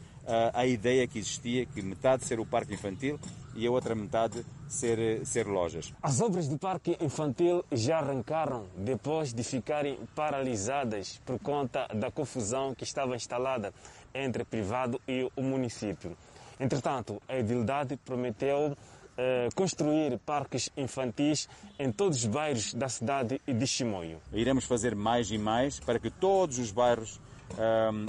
[0.52, 3.18] a ideia que existia que metade ser o parque infantil
[3.54, 5.92] e a outra metade ser, ser lojas.
[6.02, 12.74] As obras do parque infantil já arrancaram depois de ficarem paralisadas por conta da confusão
[12.74, 13.72] que estava instalada
[14.14, 16.16] entre privado e o município.
[16.58, 18.76] Entretanto, a edildade prometeu
[19.18, 21.48] eh, construir parques infantis
[21.78, 24.20] em todos os bairros da cidade de Chimoio.
[24.32, 27.20] Iremos fazer mais e mais para que todos os bairros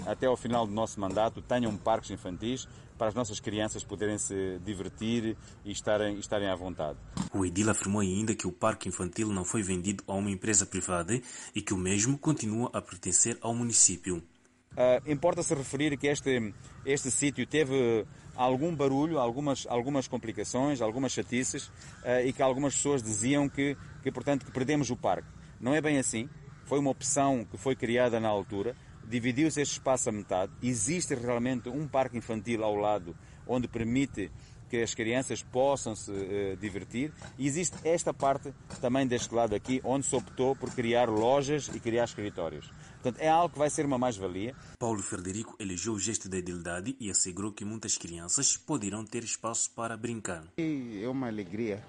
[0.05, 2.67] até ao final do nosso mandato, tenham parques infantis
[2.97, 6.97] para as nossas crianças poderem se divertir e estarem, estarem à vontade.
[7.33, 11.19] O Edil afirmou ainda que o parque infantil não foi vendido a uma empresa privada
[11.53, 14.17] e que o mesmo continua a pertencer ao município.
[14.17, 16.53] Uh, Importa-se referir que este,
[16.85, 23.01] este sítio teve algum barulho, algumas, algumas complicações, algumas chatices uh, e que algumas pessoas
[23.01, 25.27] diziam que, que, portanto, que perdemos o parque.
[25.59, 26.29] Não é bem assim.
[26.65, 28.75] Foi uma opção que foi criada na altura
[29.07, 30.51] dividiu-se este espaço a metade.
[30.61, 33.15] Existe realmente um parque infantil ao lado,
[33.47, 34.29] onde permite
[34.69, 37.13] que as crianças possam se uh, divertir.
[37.37, 41.79] E existe esta parte também deste lado aqui, onde se optou por criar lojas e
[41.79, 42.69] criar escritórios.
[43.01, 44.53] Portanto, é algo que vai ser uma mais-valia.
[44.77, 49.71] Paulo Frederico elegeu o gesto da idilidade e assegurou que muitas crianças poderão ter espaço
[49.71, 50.43] para brincar.
[50.57, 51.83] É uma alegria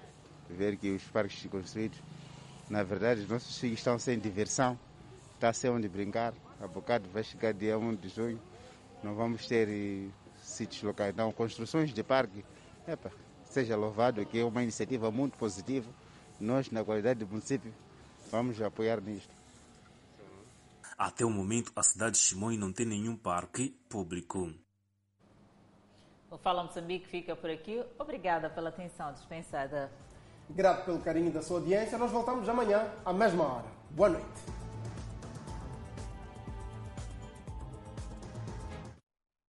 [0.49, 1.99] ver que os parques construídos,
[2.69, 4.79] na verdade, os nossos filhos estão sem diversão,
[5.35, 8.41] está sem onde brincar a bocado vai chegar dia 1 de junho,
[9.03, 10.09] não vamos ter eh,
[10.41, 11.13] sítios locais.
[11.13, 12.43] Então, construções de parque,
[12.87, 13.11] epa,
[13.45, 15.89] seja louvado, que é uma iniciativa muito positiva.
[16.39, 17.73] Nós, na qualidade do município,
[18.31, 19.33] vamos apoiar nisto.
[20.97, 24.53] Até o momento, a cidade de Chimoi não tem nenhum parque público.
[26.29, 27.83] O Fala Moçambique fica por aqui.
[27.97, 29.89] Obrigada pela atenção dispensada.
[30.49, 31.97] Grato pelo carinho da sua audiência.
[31.97, 33.65] Nós voltamos amanhã, à mesma hora.
[33.91, 34.58] Boa noite.